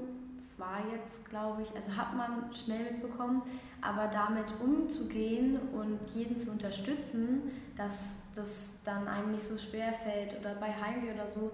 war 0.59 0.79
jetzt, 0.91 1.27
glaube 1.29 1.61
ich, 1.61 1.73
also 1.75 1.95
hat 1.95 2.15
man 2.15 2.53
schnell 2.53 2.91
mitbekommen, 2.91 3.41
aber 3.81 4.07
damit 4.07 4.53
umzugehen 4.61 5.57
und 5.73 5.99
jeden 6.13 6.37
zu 6.37 6.51
unterstützen, 6.51 7.51
dass 7.75 8.17
das 8.35 8.73
dann 8.83 9.07
einem 9.07 9.31
nicht 9.31 9.43
so 9.43 9.57
schwer 9.57 9.93
fällt 9.93 10.39
oder 10.39 10.55
bei 10.55 10.67
Heimweh 10.67 11.13
oder 11.13 11.27
so, 11.27 11.51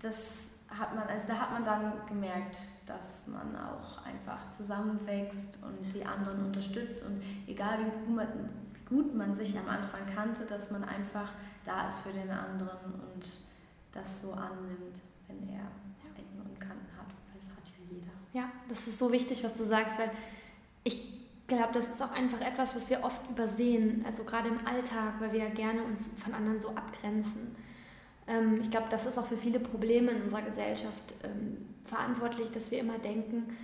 das 0.00 0.50
hat 0.68 0.94
man, 0.94 1.06
also 1.06 1.28
da 1.28 1.38
hat 1.38 1.52
man 1.52 1.64
dann 1.64 1.92
gemerkt, 2.08 2.58
dass 2.86 3.26
man 3.26 3.56
auch 3.56 4.04
einfach 4.04 4.50
zusammenwächst 4.50 5.58
und 5.62 5.94
die 5.94 6.04
anderen 6.04 6.46
unterstützt 6.46 7.04
und 7.04 7.22
egal 7.46 7.78
wie 7.78 8.06
gut 8.06 8.16
man, 8.16 8.28
wie 8.74 8.84
gut 8.84 9.14
man 9.14 9.34
sich 9.34 9.56
am 9.56 9.68
Anfang 9.68 10.00
kannte, 10.12 10.44
dass 10.44 10.70
man 10.70 10.84
einfach 10.84 11.32
da 11.64 11.86
ist 11.86 12.00
für 12.00 12.12
den 12.12 12.30
anderen 12.30 12.94
und 13.14 13.26
das 13.92 14.20
so 14.20 14.32
annimmt, 14.32 15.00
wenn 15.28 15.48
er 15.48 15.66
Ecken 16.16 16.40
und 16.44 16.60
Kanten 16.60 16.88
hat, 16.96 17.08
weil 17.28 17.38
es 17.38 17.48
hat 17.48 17.66
ja 17.66 17.94
jeder. 17.94 18.25
Ja, 18.36 18.50
das 18.68 18.86
ist 18.86 18.98
so 18.98 19.12
wichtig, 19.12 19.42
was 19.44 19.54
du 19.54 19.64
sagst, 19.64 19.98
weil 19.98 20.10
ich 20.84 21.02
glaube, 21.46 21.70
das 21.72 21.88
ist 21.88 22.02
auch 22.02 22.10
einfach 22.10 22.42
etwas, 22.42 22.76
was 22.76 22.90
wir 22.90 23.02
oft 23.02 23.22
übersehen, 23.30 24.04
also 24.06 24.24
gerade 24.24 24.48
im 24.48 24.58
Alltag, 24.66 25.14
weil 25.20 25.32
wir 25.32 25.40
ja 25.40 25.48
gerne 25.48 25.82
uns 25.82 26.00
von 26.22 26.34
anderen 26.34 26.60
so 26.60 26.68
abgrenzen. 26.68 27.56
Ähm, 28.28 28.58
ich 28.60 28.70
glaube, 28.70 28.88
das 28.90 29.06
ist 29.06 29.16
auch 29.16 29.24
für 29.24 29.38
viele 29.38 29.58
Probleme 29.58 30.10
in 30.10 30.20
unserer 30.20 30.42
Gesellschaft 30.42 31.14
ähm, 31.24 31.64
verantwortlich, 31.86 32.50
dass 32.50 32.70
wir 32.70 32.80
immer 32.80 32.98
denken, 32.98 33.56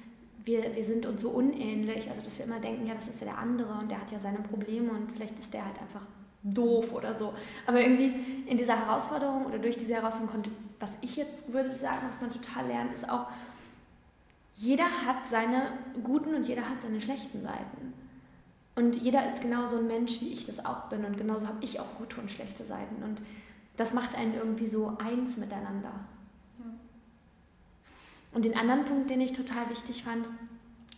wir, 0.47 0.75
wir 0.75 0.85
sind 0.87 1.05
uns 1.05 1.21
so 1.21 1.29
unähnlich, 1.29 2.09
also 2.09 2.23
dass 2.23 2.39
wir 2.39 2.47
immer 2.47 2.61
denken, 2.61 2.87
ja, 2.87 2.95
das 2.95 3.09
ist 3.09 3.21
ja 3.21 3.27
der 3.27 3.39
andere 3.39 3.75
und 3.75 3.91
der 3.91 4.01
hat 4.01 4.11
ja 4.11 4.19
seine 4.19 4.39
Probleme 4.39 4.91
und 4.93 5.13
vielleicht 5.13 5.39
ist 5.39 5.53
der 5.53 5.67
halt 5.67 5.79
einfach 5.83 6.07
doof 6.45 6.95
oder 6.95 7.13
so. 7.13 7.35
Aber 7.67 7.79
irgendwie 7.79 8.15
in 8.47 8.57
dieser 8.57 8.87
Herausforderung 8.87 9.45
oder 9.45 9.59
durch 9.59 9.77
diese 9.77 9.93
Herausforderung 9.93 10.33
konnte, 10.33 10.51
was 10.81 10.95
ich 11.03 11.17
jetzt 11.17 11.53
würde 11.53 11.75
sagen, 11.75 12.07
was 12.09 12.23
man 12.23 12.31
total 12.31 12.67
lernt, 12.69 12.95
ist 12.95 13.07
auch, 13.07 13.27
jeder 14.63 14.85
hat 14.85 15.27
seine 15.27 15.73
guten 16.05 16.37
und 16.37 16.45
jeder 16.47 16.69
hat 16.69 16.81
seine 16.81 17.01
schlechten 17.01 17.43
Seiten. 17.43 17.93
Und 18.77 18.97
jeder 18.97 19.27
ist 19.27 19.43
genauso 19.43 19.79
ein 19.79 19.89
Mensch, 19.89 20.21
wie 20.21 20.33
ich 20.33 20.47
das 20.47 20.65
auch 20.65 20.85
bin. 20.89 21.05
Und 21.05 21.19
genauso 21.19 21.49
habe 21.49 21.63
ich 21.65 21.81
auch 21.81 21.99
gute 21.99 22.21
und 22.21 22.31
schlechte 22.31 22.65
Seiten. 22.65 23.03
Und 23.03 23.21
das 23.77 23.93
macht 23.93 24.15
einen 24.15 24.35
irgendwie 24.35 24.69
so 24.69 24.97
eins 24.99 25.37
miteinander. 25.37 25.93
Ja. 26.61 26.65
Und 28.35 28.45
den 28.45 28.57
anderen 28.57 28.85
Punkt, 28.85 29.11
den 29.11 29.21
ich 29.21 29.33
total 29.33 29.69
wichtig 29.69 30.05
fand, 30.05 30.29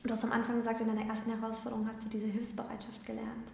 du 0.05 0.11
hast 0.11 0.25
am 0.25 0.33
Anfang 0.33 0.59
gesagt, 0.59 0.83
in 0.83 0.87
deiner 0.87 1.07
ersten 1.09 1.31
Herausforderung 1.31 1.89
hast 1.89 2.05
du 2.05 2.09
diese 2.11 2.27
Hilfsbereitschaft 2.27 3.07
gelernt. 3.07 3.49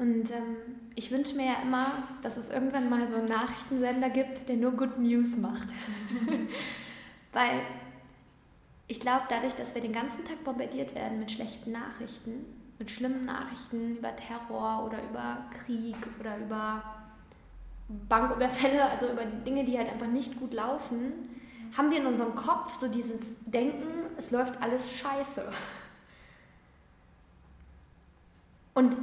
Und 0.00 0.32
ähm, 0.32 0.56
ich 0.96 1.12
wünsche 1.12 1.36
mir 1.36 1.46
ja 1.46 1.62
immer, 1.62 2.08
dass 2.22 2.36
es 2.36 2.48
irgendwann 2.48 2.90
mal 2.90 3.08
so 3.08 3.14
einen 3.14 3.28
Nachrichtensender 3.28 4.10
gibt, 4.10 4.48
der 4.48 4.56
nur 4.56 4.72
Good 4.72 4.98
News 4.98 5.36
macht. 5.36 5.68
Weil 7.32 7.62
ich 8.86 9.00
glaube, 9.00 9.22
dadurch, 9.28 9.54
dass 9.54 9.74
wir 9.74 9.82
den 9.82 9.92
ganzen 9.92 10.24
Tag 10.24 10.44
bombardiert 10.44 10.94
werden 10.94 11.18
mit 11.18 11.30
schlechten 11.30 11.72
Nachrichten, 11.72 12.44
mit 12.78 12.90
schlimmen 12.90 13.24
Nachrichten 13.24 13.96
über 13.98 14.14
Terror 14.14 14.84
oder 14.84 15.02
über 15.02 15.38
Krieg 15.64 15.96
oder 16.20 16.36
über 16.38 16.82
Banküberfälle, 18.08 18.84
also 18.84 19.08
über 19.08 19.24
Dinge, 19.24 19.64
die 19.64 19.78
halt 19.78 19.90
einfach 19.90 20.06
nicht 20.06 20.38
gut 20.38 20.52
laufen, 20.52 21.12
haben 21.76 21.90
wir 21.90 21.98
in 21.98 22.06
unserem 22.06 22.34
Kopf 22.34 22.78
so 22.78 22.88
dieses 22.88 23.44
Denken, 23.44 24.10
es 24.16 24.30
läuft 24.30 24.60
alles 24.62 24.92
scheiße. 24.92 25.50
Und 28.74 28.96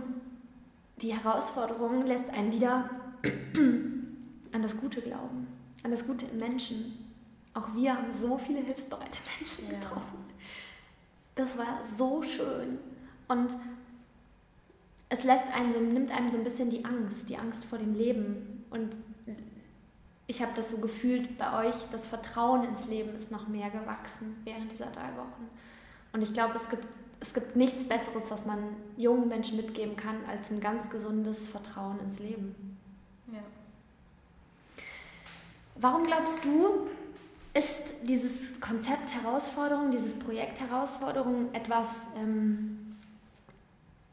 die 1.01 1.13
Herausforderung 1.13 2.05
lässt 2.05 2.29
einen 2.29 2.51
wieder 2.51 2.89
an 3.23 4.61
das 4.61 4.79
Gute 4.79 5.01
glauben, 5.01 5.47
an 5.83 5.91
das 5.91 6.05
Gute 6.05 6.25
im 6.25 6.37
Menschen. 6.37 7.00
Auch 7.53 7.73
wir 7.75 7.95
haben 7.95 8.11
so 8.11 8.37
viele 8.37 8.59
hilfsbereite 8.59 9.17
Menschen 9.39 9.71
ja. 9.71 9.79
getroffen. 9.79 10.25
Das 11.35 11.57
war 11.57 11.83
so 11.83 12.21
schön. 12.21 12.79
Und 13.27 13.55
es 15.09 15.23
lässt 15.23 15.47
einen 15.53 15.71
so, 15.71 15.79
nimmt 15.79 16.11
einem 16.11 16.29
so 16.29 16.37
ein 16.37 16.43
bisschen 16.43 16.69
die 16.69 16.85
Angst, 16.85 17.29
die 17.29 17.37
Angst 17.37 17.65
vor 17.65 17.77
dem 17.77 17.95
Leben. 17.95 18.65
Und 18.69 18.95
ich 20.27 20.41
habe 20.41 20.53
das 20.55 20.71
so 20.71 20.77
gefühlt 20.77 21.37
bei 21.37 21.67
euch, 21.67 21.75
das 21.91 22.07
Vertrauen 22.07 22.63
ins 22.63 22.85
Leben 22.85 23.13
ist 23.17 23.31
noch 23.31 23.49
mehr 23.49 23.69
gewachsen 23.69 24.37
während 24.45 24.71
dieser 24.71 24.85
drei 24.85 25.09
Wochen. 25.17 25.49
Und 26.13 26.21
ich 26.21 26.33
glaube, 26.33 26.55
es 26.55 26.69
gibt, 26.69 26.85
es 27.19 27.33
gibt 27.33 27.57
nichts 27.57 27.83
Besseres, 27.83 28.31
was 28.31 28.45
man 28.45 28.59
jungen 28.95 29.27
Menschen 29.27 29.57
mitgeben 29.57 29.97
kann, 29.97 30.15
als 30.29 30.49
ein 30.49 30.61
ganz 30.61 30.89
gesundes 30.89 31.49
Vertrauen 31.49 31.99
ins 31.99 32.19
Leben. 32.19 32.77
Ja. 33.31 33.39
Warum 35.75 36.05
glaubst 36.05 36.45
du, 36.45 36.87
ist 37.53 37.93
dieses 38.03 38.59
Konzept 38.61 39.13
Herausforderung, 39.13 39.91
dieses 39.91 40.13
Projekt 40.13 40.59
Herausforderung 40.59 41.53
etwas, 41.53 42.07
ähm, 42.15 42.97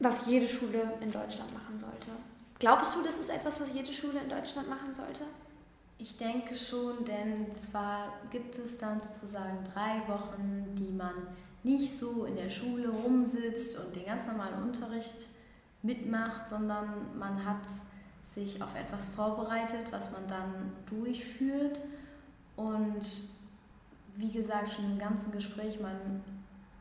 was 0.00 0.26
jede 0.26 0.48
Schule 0.48 0.92
in 1.00 1.10
Deutschland 1.10 1.52
machen 1.54 1.78
sollte? 1.78 2.10
Glaubst 2.58 2.94
du, 2.94 3.02
das 3.02 3.18
ist 3.18 3.30
etwas, 3.30 3.60
was 3.60 3.72
jede 3.72 3.92
Schule 3.92 4.20
in 4.20 4.28
Deutschland 4.28 4.68
machen 4.68 4.94
sollte? 4.94 5.24
Ich 5.98 6.16
denke 6.16 6.56
schon, 6.56 7.04
denn 7.04 7.54
zwar 7.54 8.12
gibt 8.30 8.56
es 8.58 8.78
dann 8.78 9.00
sozusagen 9.00 9.58
drei 9.72 10.00
Wochen, 10.12 10.64
die 10.76 10.92
man 10.92 11.14
nicht 11.64 11.98
so 11.98 12.24
in 12.24 12.36
der 12.36 12.50
Schule 12.50 12.88
rumsitzt 12.88 13.78
und 13.78 13.94
den 13.94 14.06
ganz 14.06 14.26
normalen 14.26 14.62
Unterricht 14.62 15.26
mitmacht, 15.82 16.50
sondern 16.50 17.18
man 17.18 17.44
hat 17.44 17.62
sich 18.34 18.62
auf 18.62 18.74
etwas 18.78 19.06
vorbereitet, 19.06 19.86
was 19.90 20.10
man 20.12 20.26
dann 20.28 20.72
durchführt. 20.86 21.80
Und 22.58 23.00
wie 24.16 24.32
gesagt, 24.32 24.72
schon 24.72 24.84
im 24.84 24.98
ganzen 24.98 25.30
Gespräch, 25.30 25.78
man 25.80 26.24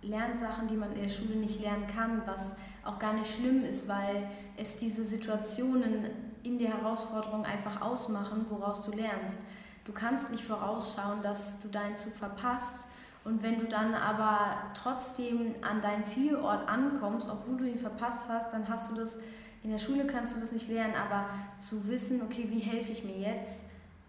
lernt 0.02 0.40
Sachen, 0.40 0.68
die 0.68 0.76
man 0.76 0.92
in 0.94 1.04
der 1.04 1.10
Schule 1.10 1.36
nicht 1.36 1.62
lernen 1.62 1.86
kann, 1.86 2.24
was 2.26 2.56
auch 2.84 2.98
gar 2.98 3.14
nicht 3.14 3.32
schlimm 3.32 3.64
ist, 3.64 3.88
weil 3.88 4.28
es 4.58 4.78
diese 4.78 5.04
Situationen 5.04 6.08
in 6.42 6.58
der 6.58 6.70
Herausforderung 6.70 7.46
einfach 7.46 7.80
ausmachen, 7.82 8.48
woraus 8.50 8.82
du 8.82 8.92
lernst. 8.92 9.40
Du 9.86 9.92
kannst 9.92 10.32
nicht 10.32 10.44
vorausschauen, 10.44 11.22
dass 11.22 11.62
du 11.62 11.68
deinen 11.68 11.96
Zug 11.96 12.14
verpasst 12.14 12.88
und 13.24 13.44
wenn 13.44 13.60
du 13.60 13.68
dann 13.68 13.94
aber 13.94 14.56
trotzdem 14.74 15.54
an 15.62 15.80
deinen 15.80 16.06
Zielort 16.06 16.68
ankommst, 16.68 17.30
obwohl 17.30 17.58
du 17.58 17.70
ihn 17.70 17.78
verpasst 17.78 18.30
hast, 18.30 18.52
dann 18.52 18.68
hast 18.68 18.90
du 18.90 18.96
das, 18.96 19.20
in 19.62 19.70
der 19.70 19.78
Schule 19.80 20.08
kannst 20.08 20.36
du 20.36 20.40
das 20.40 20.54
nicht 20.54 20.70
lernen, 20.70 20.96
aber 20.96 21.30
zu 21.60 21.88
wissen, 21.88 22.24
okay, 22.24 22.48
wie 22.50 22.62
helfe 22.62 22.92
ich 22.92 23.04
mir 23.04 23.18
jetzt, 23.18 23.66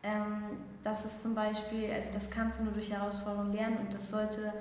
ähm, 0.09 0.59
das 0.83 1.05
ist 1.05 1.23
zum 1.23 1.35
Beispiel, 1.35 1.91
also 1.93 2.11
das 2.13 2.31
kannst 2.31 2.61
du 2.61 2.65
nur 2.65 2.73
durch 2.73 2.91
Herausforderungen 2.91 3.53
lernen 3.53 3.79
und 3.79 3.93
das 3.93 4.11
sollte 4.11 4.53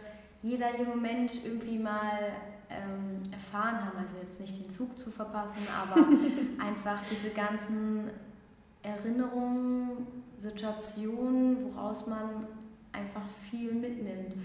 jeder 0.42 0.78
junge 0.78 0.96
Mensch 0.96 1.34
irgendwie 1.46 1.80
mal 1.80 2.32
ähm, 2.70 3.24
erfahren 3.32 3.84
haben, 3.84 3.98
also 3.98 4.16
jetzt 4.22 4.40
nicht 4.40 4.58
den 4.58 4.70
Zug 4.70 4.98
zu 4.98 5.10
verpassen, 5.10 5.62
aber 5.82 6.02
einfach 6.64 7.02
diese 7.10 7.30
ganzen 7.30 8.10
Erinnerungen, 8.84 10.08
Situationen, 10.38 11.74
woraus 11.74 12.08
man 12.08 12.48
einfach 12.92 13.24
viel 13.50 13.74
mitnimmt. 13.74 14.36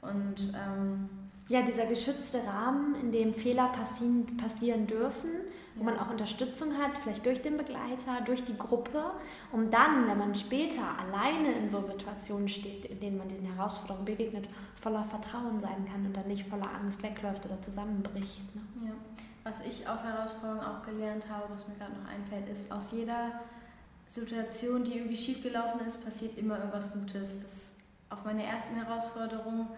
Und 0.00 0.52
ähm, 0.54 1.08
ja, 1.48 1.62
dieser 1.62 1.86
geschützte 1.86 2.44
Rahmen, 2.44 2.94
in 3.00 3.12
dem 3.12 3.34
Fehler 3.34 3.68
passieren, 3.68 4.36
passieren 4.36 4.86
dürfen, 4.86 5.30
wo 5.76 5.84
man 5.84 5.98
auch 5.98 6.10
Unterstützung 6.10 6.76
hat, 6.78 6.92
vielleicht 7.02 7.24
durch 7.24 7.42
den 7.42 7.56
Begleiter, 7.56 8.20
durch 8.24 8.44
die 8.44 8.56
Gruppe, 8.56 9.12
um 9.52 9.70
dann, 9.70 10.08
wenn 10.08 10.18
man 10.18 10.34
später 10.34 10.82
alleine 10.98 11.52
in 11.52 11.68
so 11.68 11.82
Situationen 11.82 12.48
steht, 12.48 12.86
in 12.86 12.98
denen 12.98 13.18
man 13.18 13.28
diesen 13.28 13.54
Herausforderungen 13.54 14.06
begegnet, 14.06 14.48
voller 14.74 15.04
Vertrauen 15.04 15.60
sein 15.60 15.86
kann 15.90 16.06
und 16.06 16.16
dann 16.16 16.26
nicht 16.28 16.48
voller 16.48 16.72
Angst 16.74 17.02
wegläuft 17.02 17.44
oder 17.44 17.60
zusammenbricht. 17.60 18.54
Ne? 18.54 18.62
Ja. 18.86 18.92
Was 19.44 19.60
ich 19.60 19.86
auf 19.86 20.02
Herausforderungen 20.02 20.64
auch 20.64 20.82
gelernt 20.82 21.28
habe, 21.30 21.44
was 21.52 21.68
mir 21.68 21.74
gerade 21.74 21.92
noch 21.92 22.08
einfällt, 22.10 22.48
ist, 22.48 22.72
aus 22.72 22.90
jeder 22.90 23.32
Situation, 24.06 24.82
die 24.82 24.96
irgendwie 24.96 25.16
schiefgelaufen 25.16 25.86
ist, 25.86 26.02
passiert 26.02 26.38
immer 26.38 26.58
irgendwas 26.58 26.92
Gutes. 26.92 27.42
Das, 27.42 27.72
auf 28.08 28.24
meiner 28.24 28.44
ersten 28.44 28.76
Herausforderung 28.76 29.68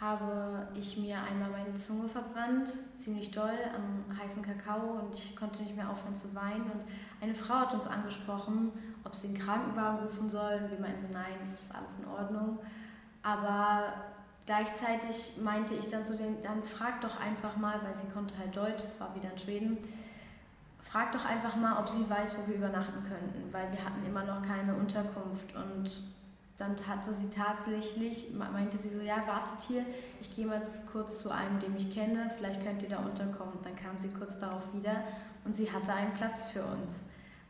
habe 0.00 0.68
ich 0.74 0.98
mir 0.98 1.16
einmal 1.22 1.50
meine 1.50 1.74
Zunge 1.74 2.08
verbrannt, 2.08 2.68
ziemlich 2.98 3.30
doll 3.30 3.58
am 3.74 4.18
heißen 4.18 4.42
Kakao 4.42 5.00
und 5.00 5.14
ich 5.14 5.34
konnte 5.34 5.62
nicht 5.62 5.74
mehr 5.74 5.88
aufhören 5.88 6.14
zu 6.14 6.34
weinen. 6.34 6.70
Und 6.70 6.84
eine 7.22 7.34
Frau 7.34 7.54
hat 7.54 7.72
uns 7.72 7.86
angesprochen, 7.86 8.70
ob 9.04 9.14
sie 9.14 9.28
einen 9.28 9.38
Krankenwagen 9.38 10.00
rufen 10.00 10.28
sollen. 10.28 10.70
Wir 10.70 10.78
meinten 10.78 11.00
so, 11.00 11.06
nein, 11.12 11.36
es 11.42 11.52
ist 11.52 11.74
alles 11.74 11.98
in 11.98 12.06
Ordnung. 12.08 12.58
Aber 13.22 13.94
gleichzeitig 14.44 15.38
meinte 15.42 15.74
ich 15.74 15.88
dann 15.88 16.04
so, 16.04 16.14
dann 16.14 16.62
frag 16.62 17.00
doch 17.00 17.18
einfach 17.18 17.56
mal, 17.56 17.80
weil 17.82 17.94
sie 17.94 18.06
konnte 18.12 18.36
halt 18.36 18.54
Deutsch, 18.54 18.84
es 18.84 19.00
war 19.00 19.14
wieder 19.14 19.32
in 19.32 19.38
Schweden, 19.38 19.78
frag 20.82 21.10
doch 21.12 21.24
einfach 21.24 21.56
mal, 21.56 21.80
ob 21.80 21.88
sie 21.88 22.08
weiß, 22.08 22.36
wo 22.36 22.46
wir 22.48 22.56
übernachten 22.56 23.02
könnten, 23.02 23.50
weil 23.50 23.72
wir 23.72 23.82
hatten 23.82 24.04
immer 24.06 24.24
noch 24.24 24.42
keine 24.42 24.74
Unterkunft 24.74 25.54
und 25.56 25.90
dann 26.58 26.74
hatte 26.88 27.12
sie 27.12 27.28
tatsächlich, 27.28 28.32
meinte 28.32 28.78
sie 28.78 28.88
so, 28.88 29.00
ja, 29.00 29.26
wartet 29.26 29.62
hier, 29.68 29.84
ich 30.20 30.34
gehe 30.34 30.46
mal 30.46 30.62
kurz 30.90 31.20
zu 31.20 31.30
einem, 31.30 31.60
den 31.60 31.76
ich 31.76 31.94
kenne, 31.94 32.30
vielleicht 32.36 32.64
könnt 32.64 32.82
ihr 32.82 32.88
da 32.88 32.98
unterkommen. 32.98 33.54
Dann 33.62 33.76
kam 33.76 33.98
sie 33.98 34.08
kurz 34.08 34.38
darauf 34.38 34.62
wieder 34.72 35.02
und 35.44 35.54
sie 35.54 35.70
hatte 35.70 35.92
einen 35.92 36.14
Platz 36.14 36.48
für 36.48 36.62
uns. 36.62 37.02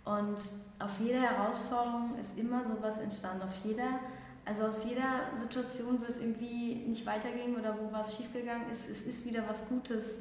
Und 0.04 0.38
auf 0.80 0.98
jeder 0.98 1.20
Herausforderung 1.20 2.16
ist 2.18 2.36
immer 2.36 2.66
sowas 2.66 2.98
entstanden. 2.98 3.42
Auf 3.42 3.54
jeder, 3.64 4.00
also 4.44 4.64
aus 4.64 4.84
jeder 4.84 5.38
Situation, 5.38 6.00
wo 6.00 6.04
es 6.04 6.18
irgendwie 6.18 6.74
nicht 6.86 7.06
weiterging 7.06 7.56
oder 7.56 7.76
wo 7.78 7.92
was 7.92 8.16
schiefgegangen 8.16 8.68
ist, 8.70 8.88
es 8.88 9.02
ist 9.02 9.24
wieder 9.24 9.44
was 9.48 9.68
Gutes 9.68 10.18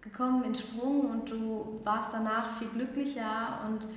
gekommen, 0.00 0.44
entsprungen 0.44 1.10
und 1.10 1.30
du 1.30 1.80
warst 1.82 2.12
danach 2.12 2.58
viel 2.58 2.68
glücklicher 2.68 3.60
und 3.66 3.88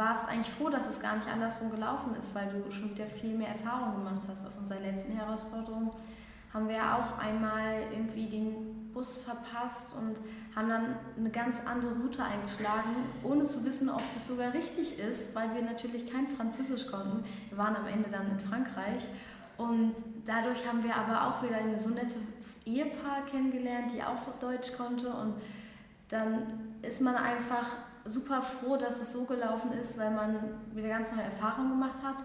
warst 0.00 0.28
eigentlich 0.28 0.50
froh, 0.50 0.70
dass 0.70 0.88
es 0.88 0.98
gar 0.98 1.14
nicht 1.14 1.28
andersrum 1.28 1.70
gelaufen 1.70 2.16
ist, 2.16 2.34
weil 2.34 2.48
du 2.48 2.72
schon 2.72 2.90
wieder 2.90 3.06
viel 3.06 3.36
mehr 3.36 3.48
Erfahrung 3.48 3.96
gemacht 3.96 4.22
hast. 4.28 4.46
Auf 4.46 4.58
unserer 4.58 4.80
letzten 4.80 5.12
Herausforderung 5.12 5.92
haben 6.52 6.68
wir 6.68 6.96
auch 6.96 7.18
einmal 7.18 7.82
irgendwie 7.92 8.26
den 8.26 8.90
Bus 8.92 9.18
verpasst 9.18 9.94
und 9.94 10.20
haben 10.56 10.68
dann 10.68 10.96
eine 11.16 11.30
ganz 11.30 11.58
andere 11.64 11.94
Route 11.94 12.24
eingeschlagen, 12.24 12.96
ohne 13.22 13.44
zu 13.44 13.64
wissen, 13.64 13.88
ob 13.88 14.02
das 14.12 14.26
sogar 14.26 14.52
richtig 14.54 14.98
ist, 14.98 15.34
weil 15.36 15.54
wir 15.54 15.62
natürlich 15.62 16.10
kein 16.10 16.26
Französisch 16.26 16.88
konnten. 16.88 17.22
Wir 17.50 17.58
waren 17.58 17.76
am 17.76 17.86
Ende 17.86 18.08
dann 18.08 18.28
in 18.30 18.40
Frankreich 18.40 19.06
und 19.58 19.94
dadurch 20.24 20.66
haben 20.66 20.82
wir 20.82 20.96
aber 20.96 21.28
auch 21.28 21.42
wieder 21.42 21.56
ein 21.56 21.76
so 21.76 21.90
nettes 21.90 22.60
Ehepaar 22.64 23.26
kennengelernt, 23.30 23.92
die 23.94 24.02
auch 24.02 24.38
Deutsch 24.40 24.72
konnte 24.76 25.12
und 25.12 25.34
dann 26.08 26.70
ist 26.82 27.00
man 27.00 27.14
einfach 27.14 27.66
super 28.04 28.42
froh, 28.42 28.76
dass 28.76 29.00
es 29.00 29.12
so 29.12 29.24
gelaufen 29.24 29.72
ist, 29.72 29.98
weil 29.98 30.10
man 30.10 30.36
wieder 30.74 30.88
ganz 30.88 31.12
neue 31.12 31.24
Erfahrungen 31.24 31.70
gemacht 31.70 32.02
hat 32.02 32.24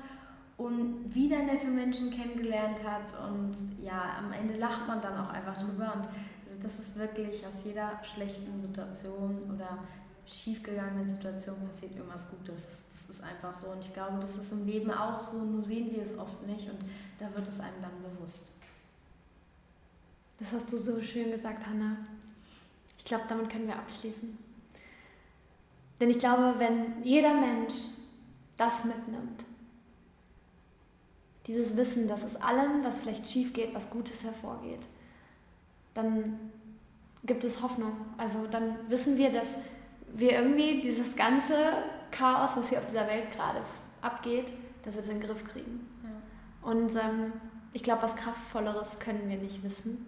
und 0.57 1.13
wieder 1.13 1.43
nette 1.43 1.67
Menschen 1.67 2.11
kennengelernt 2.11 2.81
hat 2.83 3.13
und 3.29 3.55
ja, 3.81 4.15
am 4.17 4.31
Ende 4.31 4.55
lacht 4.57 4.87
man 4.87 5.01
dann 5.01 5.17
auch 5.17 5.29
einfach 5.29 5.57
drüber 5.57 5.93
und 5.95 6.05
also 6.05 6.61
das 6.61 6.79
ist 6.79 6.97
wirklich 6.97 7.45
aus 7.45 7.63
jeder 7.65 7.99
schlechten 8.03 8.59
Situation 8.59 9.51
oder 9.53 9.79
schiefgegangenen 10.25 11.07
Situation 11.07 11.55
passiert 11.67 11.95
irgendwas 11.95 12.27
Gutes. 12.29 12.79
Das 12.89 13.09
ist 13.15 13.23
einfach 13.23 13.53
so 13.53 13.67
und 13.67 13.81
ich 13.81 13.93
glaube, 13.93 14.17
das 14.19 14.37
ist 14.37 14.51
im 14.51 14.65
Leben 14.65 14.91
auch 14.91 15.19
so, 15.19 15.37
nur 15.37 15.63
sehen 15.63 15.93
wir 15.93 16.01
es 16.01 16.17
oft 16.17 16.45
nicht 16.47 16.69
und 16.69 16.79
da 17.19 17.33
wird 17.35 17.47
es 17.47 17.59
einem 17.59 17.81
dann 17.81 18.01
bewusst. 18.01 18.53
Das 20.39 20.51
hast 20.51 20.71
du 20.71 20.77
so 20.77 21.01
schön 21.01 21.31
gesagt, 21.31 21.65
Hanna. 21.65 21.97
Ich 22.97 23.05
glaube, 23.05 23.25
damit 23.29 23.49
können 23.49 23.67
wir 23.67 23.75
abschließen. 23.75 24.44
Denn 25.99 26.09
ich 26.09 26.19
glaube, 26.19 26.55
wenn 26.57 27.03
jeder 27.03 27.33
Mensch 27.33 27.73
das 28.57 28.83
mitnimmt, 28.83 29.43
dieses 31.47 31.77
Wissen, 31.77 32.07
dass 32.07 32.23
aus 32.23 32.35
allem, 32.37 32.83
was 32.83 33.01
vielleicht 33.01 33.29
schief 33.29 33.53
geht, 33.53 33.73
was 33.73 33.89
Gutes 33.89 34.23
hervorgeht, 34.23 34.87
dann 35.93 36.39
gibt 37.23 37.43
es 37.43 37.61
Hoffnung. 37.61 37.93
Also 38.17 38.47
dann 38.47 38.77
wissen 38.89 39.17
wir, 39.17 39.31
dass 39.31 39.47
wir 40.13 40.31
irgendwie 40.31 40.81
dieses 40.81 41.15
ganze 41.15 41.55
Chaos, 42.11 42.51
was 42.55 42.69
hier 42.69 42.79
auf 42.79 42.87
dieser 42.87 43.07
Welt 43.11 43.31
gerade 43.35 43.61
abgeht, 44.01 44.47
dass 44.83 44.95
wir 44.95 45.01
es 45.01 45.09
in 45.09 45.19
den 45.19 45.27
Griff 45.27 45.43
kriegen. 45.43 45.87
Ja. 46.03 46.69
Und 46.69 46.95
ähm, 46.95 47.33
ich 47.73 47.83
glaube, 47.83 48.03
was 48.03 48.15
Kraftvolleres 48.15 48.99
können 48.99 49.29
wir 49.29 49.37
nicht 49.37 49.63
wissen. 49.63 50.07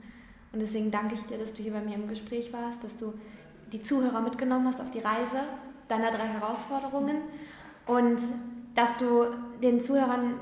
Und 0.51 0.59
deswegen 0.59 0.91
danke 0.91 1.15
ich 1.15 1.21
dir, 1.23 1.37
dass 1.37 1.53
du 1.53 1.61
hier 1.61 1.73
bei 1.73 1.81
mir 1.81 1.95
im 1.95 2.07
Gespräch 2.07 2.53
warst, 2.53 2.83
dass 2.83 2.95
du 2.97 3.13
die 3.71 3.81
Zuhörer 3.81 4.21
mitgenommen 4.21 4.67
hast 4.67 4.79
auf 4.79 4.91
die 4.91 4.99
Reise 4.99 5.43
deiner 5.87 6.11
drei 6.11 6.27
Herausforderungen 6.27 7.21
und 7.85 8.19
dass 8.75 8.97
du 8.97 9.25
den 9.61 9.81
Zuhörern 9.81 10.39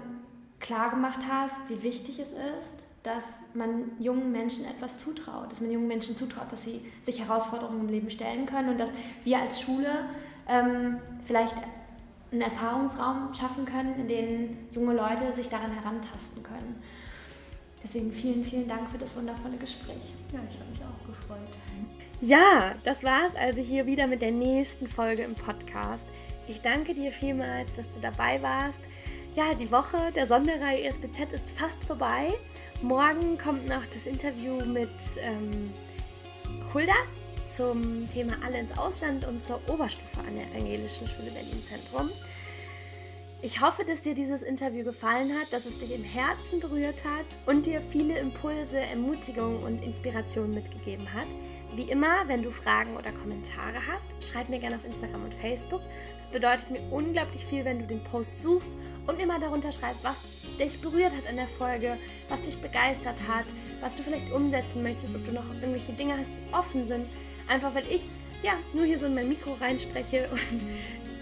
klar 0.59 0.89
gemacht 0.89 1.19
hast, 1.29 1.55
wie 1.69 1.83
wichtig 1.83 2.19
es 2.19 2.29
ist, 2.29 2.85
dass 3.03 3.23
man 3.53 3.91
jungen 3.99 4.31
Menschen 4.31 4.65
etwas 4.65 4.97
zutraut, 4.97 5.51
dass 5.51 5.61
man 5.61 5.71
jungen 5.71 5.87
Menschen 5.87 6.15
zutraut, 6.15 6.51
dass 6.51 6.63
sie 6.63 6.81
sich 7.05 7.19
Herausforderungen 7.19 7.81
im 7.81 7.89
Leben 7.89 8.09
stellen 8.09 8.47
können 8.47 8.69
und 8.69 8.79
dass 8.79 8.89
wir 9.23 9.39
als 9.39 9.61
Schule 9.61 10.05
ähm, 10.49 10.97
vielleicht 11.25 11.55
einen 12.31 12.41
Erfahrungsraum 12.41 13.33
schaffen 13.33 13.65
können, 13.65 13.95
in 13.99 14.07
dem 14.07 14.57
junge 14.71 14.95
Leute 14.95 15.31
sich 15.33 15.49
daran 15.49 15.71
herantasten 15.71 16.41
können. 16.41 16.81
Deswegen 17.83 18.11
vielen, 18.11 18.43
vielen 18.43 18.67
Dank 18.67 18.89
für 18.89 18.97
das 18.97 19.15
wundervolle 19.15 19.57
Gespräch. 19.57 20.13
Ja, 20.33 20.39
ich 20.49 20.59
habe 20.59 20.71
mich 20.71 20.81
auch 20.81 21.07
gefreut. 21.07 21.55
Ja, 22.21 22.75
das 22.85 23.03
war 23.03 23.25
es 23.27 23.35
also 23.35 23.61
hier 23.61 23.85
wieder 23.85 24.07
mit 24.07 24.21
der 24.21 24.31
nächsten 24.31 24.87
Folge 24.87 25.23
im 25.23 25.35
Podcast. 25.35 26.07
Ich 26.47 26.61
danke 26.61 26.93
dir 26.93 27.11
vielmals, 27.11 27.75
dass 27.75 27.91
du 27.91 27.99
dabei 28.01 28.41
warst. 28.41 28.79
Ja, 29.35 29.53
die 29.53 29.69
Woche 29.69 30.13
der 30.15 30.25
Sonderreihe 30.25 30.83
ESBZ 30.85 31.33
ist 31.33 31.49
fast 31.49 31.83
vorbei. 31.83 32.33
Morgen 32.81 33.37
kommt 33.37 33.67
noch 33.67 33.85
das 33.87 34.05
Interview 34.05 34.63
mit 34.65 34.89
ähm, 35.19 35.73
Hulda 36.73 36.93
zum 37.53 38.09
Thema 38.09 38.33
Alle 38.45 38.59
ins 38.59 38.77
Ausland 38.77 39.27
und 39.27 39.43
zur 39.43 39.59
Oberstufe 39.69 40.19
an 40.25 40.35
der 40.35 40.47
Evangelischen 40.51 41.07
Schule 41.07 41.31
Berlin 41.31 41.61
Zentrum. 41.69 42.09
Ich 43.41 43.61
hoffe, 43.61 43.83
dass 43.83 44.01
dir 44.01 44.15
dieses 44.15 44.41
Interview 44.41 44.85
gefallen 44.85 45.33
hat, 45.37 45.51
dass 45.51 45.65
es 45.65 45.79
dich 45.79 45.93
im 45.93 46.03
Herzen 46.03 46.61
berührt 46.61 47.03
hat 47.03 47.25
und 47.45 47.65
dir 47.65 47.81
viele 47.91 48.17
Impulse, 48.17 48.79
Ermutigung 48.79 49.61
und 49.63 49.83
Inspiration 49.83 50.51
mitgegeben 50.51 51.13
hat. 51.13 51.27
Wie 51.75 51.91
immer, 51.91 52.25
wenn 52.27 52.41
du 52.41 52.51
Fragen 52.51 52.95
oder 52.95 53.11
Kommentare 53.11 53.75
hast, 53.91 54.07
schreib 54.25 54.47
mir 54.47 54.59
gerne 54.59 54.77
auf 54.77 54.85
Instagram 54.85 55.25
und 55.25 55.33
Facebook. 55.33 55.81
Es 56.17 56.25
bedeutet 56.25 56.71
mir 56.71 56.79
unglaublich 56.89 57.45
viel, 57.45 57.65
wenn 57.65 57.79
du 57.79 57.85
den 57.85 58.01
Post 58.05 58.41
suchst 58.41 58.69
und 59.05 59.17
mir 59.17 59.25
mal 59.25 59.41
darunter 59.41 59.73
schreibst, 59.73 60.01
was 60.01 60.15
dich 60.57 60.79
berührt 60.79 61.11
hat 61.11 61.29
in 61.29 61.35
der 61.35 61.47
Folge, 61.47 61.97
was 62.29 62.43
dich 62.43 62.57
begeistert 62.61 63.17
hat, 63.27 63.43
was 63.81 63.93
du 63.93 64.03
vielleicht 64.03 64.31
umsetzen 64.31 64.83
möchtest, 64.83 65.17
ob 65.17 65.25
du 65.25 65.33
noch 65.33 65.43
irgendwelche 65.55 65.91
Dinge 65.91 66.17
hast, 66.17 66.31
die 66.37 66.53
offen 66.53 66.85
sind. 66.85 67.07
Einfach 67.49 67.75
weil 67.75 67.85
ich 67.87 68.07
ja 68.41 68.53
nur 68.73 68.85
hier 68.85 68.97
so 68.97 69.07
in 69.07 69.15
mein 69.15 69.27
Mikro 69.27 69.53
reinspreche 69.59 70.29
und 70.31 70.61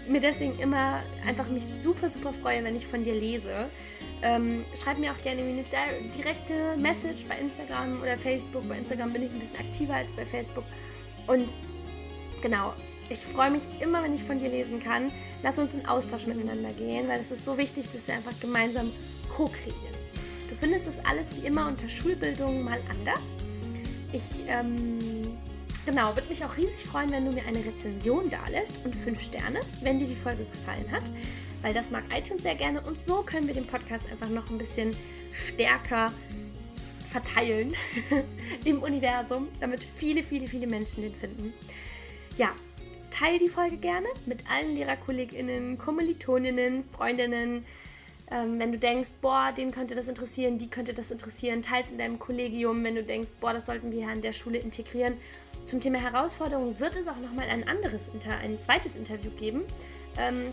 mir 0.08 0.20
deswegen 0.20 0.58
immer 0.58 1.00
einfach 1.26 1.48
mich 1.48 1.64
super, 1.64 2.10
super 2.10 2.32
freue, 2.32 2.64
wenn 2.64 2.76
ich 2.76 2.86
von 2.86 3.04
dir 3.04 3.14
lese. 3.14 3.68
Ähm, 4.22 4.64
schreib 4.82 4.98
mir 4.98 5.12
auch 5.12 5.22
gerne 5.22 5.42
eine 5.42 5.64
direkte 6.16 6.76
Message 6.78 7.24
bei 7.28 7.38
Instagram 7.38 8.00
oder 8.00 8.16
Facebook. 8.16 8.66
Bei 8.68 8.78
Instagram 8.78 9.12
bin 9.12 9.22
ich 9.22 9.32
ein 9.32 9.40
bisschen 9.40 9.58
aktiver 9.58 9.94
als 9.94 10.10
bei 10.12 10.24
Facebook. 10.24 10.64
Und 11.26 11.46
genau, 12.42 12.72
ich 13.10 13.18
freue 13.18 13.50
mich 13.50 13.62
immer, 13.80 14.02
wenn 14.02 14.14
ich 14.14 14.22
von 14.22 14.38
dir 14.38 14.48
lesen 14.48 14.82
kann. 14.82 15.10
Lass 15.42 15.58
uns 15.58 15.74
in 15.74 15.86
Austausch 15.86 16.26
miteinander 16.26 16.70
gehen, 16.70 17.06
weil 17.08 17.20
es 17.20 17.30
ist 17.30 17.44
so 17.44 17.58
wichtig, 17.58 17.84
dass 17.92 18.06
wir 18.08 18.14
einfach 18.14 18.38
gemeinsam 18.40 18.90
co-kreieren. 19.36 19.94
Du 20.48 20.56
findest 20.56 20.86
das 20.86 20.94
alles 21.04 21.42
wie 21.42 21.46
immer 21.46 21.66
unter 21.68 21.88
Schulbildung 21.88 22.64
mal 22.64 22.80
anders. 22.90 23.38
Ich 24.12 24.22
ähm, 24.46 24.98
Genau, 25.86 26.14
würde 26.14 26.28
mich 26.30 26.42
auch 26.42 26.56
riesig 26.56 26.86
freuen, 26.86 27.12
wenn 27.12 27.26
du 27.26 27.32
mir 27.32 27.44
eine 27.44 27.58
Rezension 27.58 28.30
da 28.30 28.40
lässt 28.50 28.84
und 28.86 28.96
fünf 28.96 29.20
Sterne, 29.20 29.60
wenn 29.82 29.98
dir 29.98 30.06
die 30.06 30.16
Folge 30.16 30.46
gefallen 30.50 30.90
hat, 30.90 31.04
weil 31.60 31.74
das 31.74 31.90
mag 31.90 32.04
iTunes 32.16 32.42
sehr 32.42 32.54
gerne 32.54 32.80
und 32.80 32.98
so 33.06 33.16
können 33.16 33.46
wir 33.46 33.54
den 33.54 33.66
Podcast 33.66 34.10
einfach 34.10 34.30
noch 34.30 34.48
ein 34.48 34.56
bisschen 34.56 34.96
stärker 35.48 36.10
verteilen 37.10 37.74
im 38.64 38.82
Universum, 38.82 39.48
damit 39.60 39.84
viele, 39.84 40.24
viele, 40.24 40.46
viele 40.46 40.66
Menschen 40.66 41.02
den 41.02 41.14
finden. 41.14 41.52
Ja, 42.38 42.52
teile 43.10 43.38
die 43.38 43.48
Folge 43.48 43.76
gerne 43.76 44.08
mit 44.24 44.42
allen 44.50 44.74
LehrerkollegInnen, 44.74 45.76
Kommilitoninnen, 45.76 46.84
Freundinnen. 46.84 47.66
Ähm, 48.30 48.58
wenn 48.58 48.72
du 48.72 48.78
denkst, 48.78 49.10
boah, 49.20 49.52
den 49.54 49.70
könnte 49.70 49.94
das 49.94 50.08
interessieren, 50.08 50.56
die 50.56 50.68
könnte 50.68 50.94
das 50.94 51.10
interessieren, 51.10 51.62
teils 51.62 51.92
in 51.92 51.98
deinem 51.98 52.18
Kollegium, 52.18 52.82
wenn 52.82 52.94
du 52.94 53.04
denkst, 53.04 53.32
boah, 53.38 53.52
das 53.52 53.66
sollten 53.66 53.92
wir 53.92 53.98
hier 53.98 54.08
an 54.08 54.22
der 54.22 54.32
Schule 54.32 54.56
integrieren 54.56 55.18
zum 55.66 55.80
Thema 55.80 55.98
Herausforderungen 55.98 56.78
wird 56.78 56.96
es 56.96 57.08
auch 57.08 57.16
nochmal 57.16 57.48
ein 57.48 57.66
anderes, 57.66 58.10
ein 58.42 58.58
zweites 58.58 58.96
Interview 58.96 59.30
geben. 59.30 59.62
Ähm, 60.18 60.52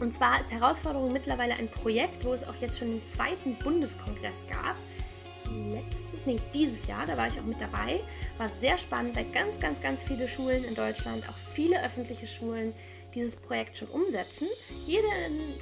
und 0.00 0.14
zwar 0.14 0.40
ist 0.40 0.50
Herausforderung 0.52 1.12
mittlerweile 1.12 1.54
ein 1.54 1.68
Projekt, 1.68 2.24
wo 2.24 2.32
es 2.32 2.46
auch 2.46 2.54
jetzt 2.60 2.78
schon 2.78 2.92
den 2.92 3.04
zweiten 3.04 3.56
Bundeskongress 3.56 4.46
gab. 4.48 4.76
Letztes, 5.50 6.26
nee, 6.26 6.36
dieses 6.54 6.86
Jahr, 6.86 7.04
da 7.06 7.16
war 7.16 7.26
ich 7.26 7.38
auch 7.38 7.44
mit 7.44 7.60
dabei. 7.60 8.00
War 8.36 8.48
sehr 8.60 8.78
spannend, 8.78 9.16
weil 9.16 9.24
ganz, 9.32 9.58
ganz, 9.58 9.80
ganz 9.80 10.04
viele 10.04 10.28
Schulen 10.28 10.62
in 10.64 10.74
Deutschland, 10.74 11.28
auch 11.28 11.36
viele 11.54 11.82
öffentliche 11.82 12.26
Schulen, 12.26 12.74
dieses 13.14 13.36
Projekt 13.36 13.78
schon 13.78 13.88
umsetzen. 13.88 14.46
Jede 14.86 15.06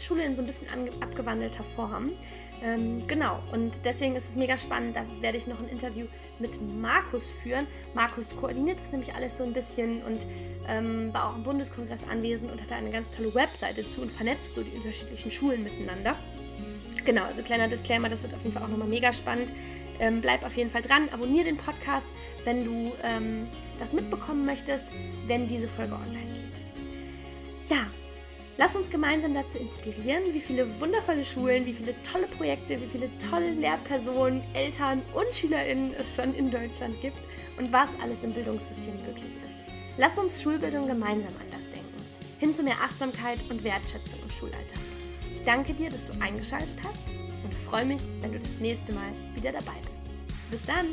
Schule 0.01 0.25
in 0.25 0.35
so 0.35 0.43
ein 0.43 0.47
bisschen 0.47 0.67
abgewandelter 1.01 1.63
Form. 1.63 2.11
Ähm, 2.63 3.07
genau, 3.07 3.39
und 3.53 3.73
deswegen 3.85 4.17
ist 4.17 4.29
es 4.29 4.37
mega 4.37 4.57
spannend. 4.57 4.97
Da 4.97 5.05
werde 5.21 5.37
ich 5.37 5.47
noch 5.47 5.61
ein 5.61 5.69
Interview 5.69 6.07
mit 6.39 6.59
Markus 6.81 7.23
führen. 7.43 7.67
Markus 7.95 8.35
koordiniert 8.37 8.79
das 8.79 8.91
nämlich 8.93 9.15
alles 9.15 9.37
so 9.37 9.45
ein 9.45 9.53
bisschen 9.53 10.03
und 10.03 10.27
ähm, 10.69 11.13
war 11.13 11.31
auch 11.31 11.37
im 11.37 11.43
Bundeskongress 11.43 12.03
anwesend 12.11 12.51
und 12.51 12.61
hatte 12.61 12.75
eine 12.75 12.91
ganz 12.91 13.11
tolle 13.11 13.35
Webseite 13.35 13.89
zu 13.89 14.03
und 14.03 14.11
vernetzt 14.11 14.55
so 14.55 14.63
die 14.63 14.77
unterschiedlichen 14.77 15.31
Schulen 15.31 15.63
miteinander. 15.63 16.17
Genau, 17.05 17.25
also 17.25 17.43
kleiner 17.43 17.69
Disclaimer, 17.69 18.09
das 18.09 18.23
wird 18.23 18.35
auf 18.35 18.43
jeden 18.43 18.53
Fall 18.53 18.65
auch 18.65 18.69
nochmal 18.69 18.89
mega 18.89 19.13
spannend. 19.13 19.53
Ähm, 19.99 20.21
bleib 20.21 20.45
auf 20.45 20.57
jeden 20.57 20.71
Fall 20.71 20.83
dran, 20.83 21.09
abonniere 21.11 21.45
den 21.45 21.57
Podcast, 21.57 22.07
wenn 22.45 22.65
du 22.65 22.93
ähm, 23.03 23.47
das 23.79 23.93
mitbekommen 23.93 24.45
möchtest, 24.45 24.85
wenn 25.27 25.49
diese 25.49 25.69
Folge 25.69 25.95
online 25.95 26.27
geht. 26.27 27.71
Ja, 27.71 27.87
Lass 28.59 28.75
uns 28.75 28.89
gemeinsam 28.89 29.35
dazu 29.35 29.59
inspirieren, 29.59 30.23
wie 30.33 30.41
viele 30.41 30.81
wundervolle 30.81 31.25
Schulen, 31.25 31.67
wie 31.67 31.75
viele 31.75 31.95
tolle 32.03 32.27
Projekte, 32.27 32.81
wie 32.81 32.87
viele 32.87 33.11
tolle 33.19 33.51
Lehrpersonen, 33.51 34.43
Eltern 34.55 35.03
und 35.15 35.35
SchülerInnen 35.35 35.93
es 35.95 36.15
schon 36.15 36.35
in 36.35 36.51
Deutschland 36.51 36.99
gibt 37.03 37.19
und 37.59 37.71
was 37.71 37.91
alles 38.03 38.23
im 38.23 38.33
Bildungssystem 38.33 38.95
möglich 39.07 39.33
ist. 39.45 39.75
Lass 39.99 40.17
uns 40.17 40.41
Schulbildung 40.41 40.87
gemeinsam 40.87 41.33
anders 41.39 41.71
denken, 41.75 42.03
hin 42.41 42.55
zu 42.55 42.63
mehr 42.63 42.77
Achtsamkeit 42.83 43.39
und 43.51 43.63
Wertschätzung 43.63 44.21
im 44.23 44.31
Schulalltag. 44.31 44.81
Ich 45.35 45.45
danke 45.45 45.75
dir, 45.75 45.91
dass 45.91 46.07
du 46.07 46.19
eingeschaltet 46.23 46.79
hast 46.83 47.09
und 47.45 47.53
freue 47.69 47.85
mich, 47.85 48.01
wenn 48.21 48.33
du 48.33 48.41
das 48.41 48.59
nächste 48.59 48.93
Mal 48.95 49.13
wieder 49.35 49.53
dabei 49.53 49.77
bist. 49.83 50.51
Bis 50.51 50.63
dann! 50.65 50.87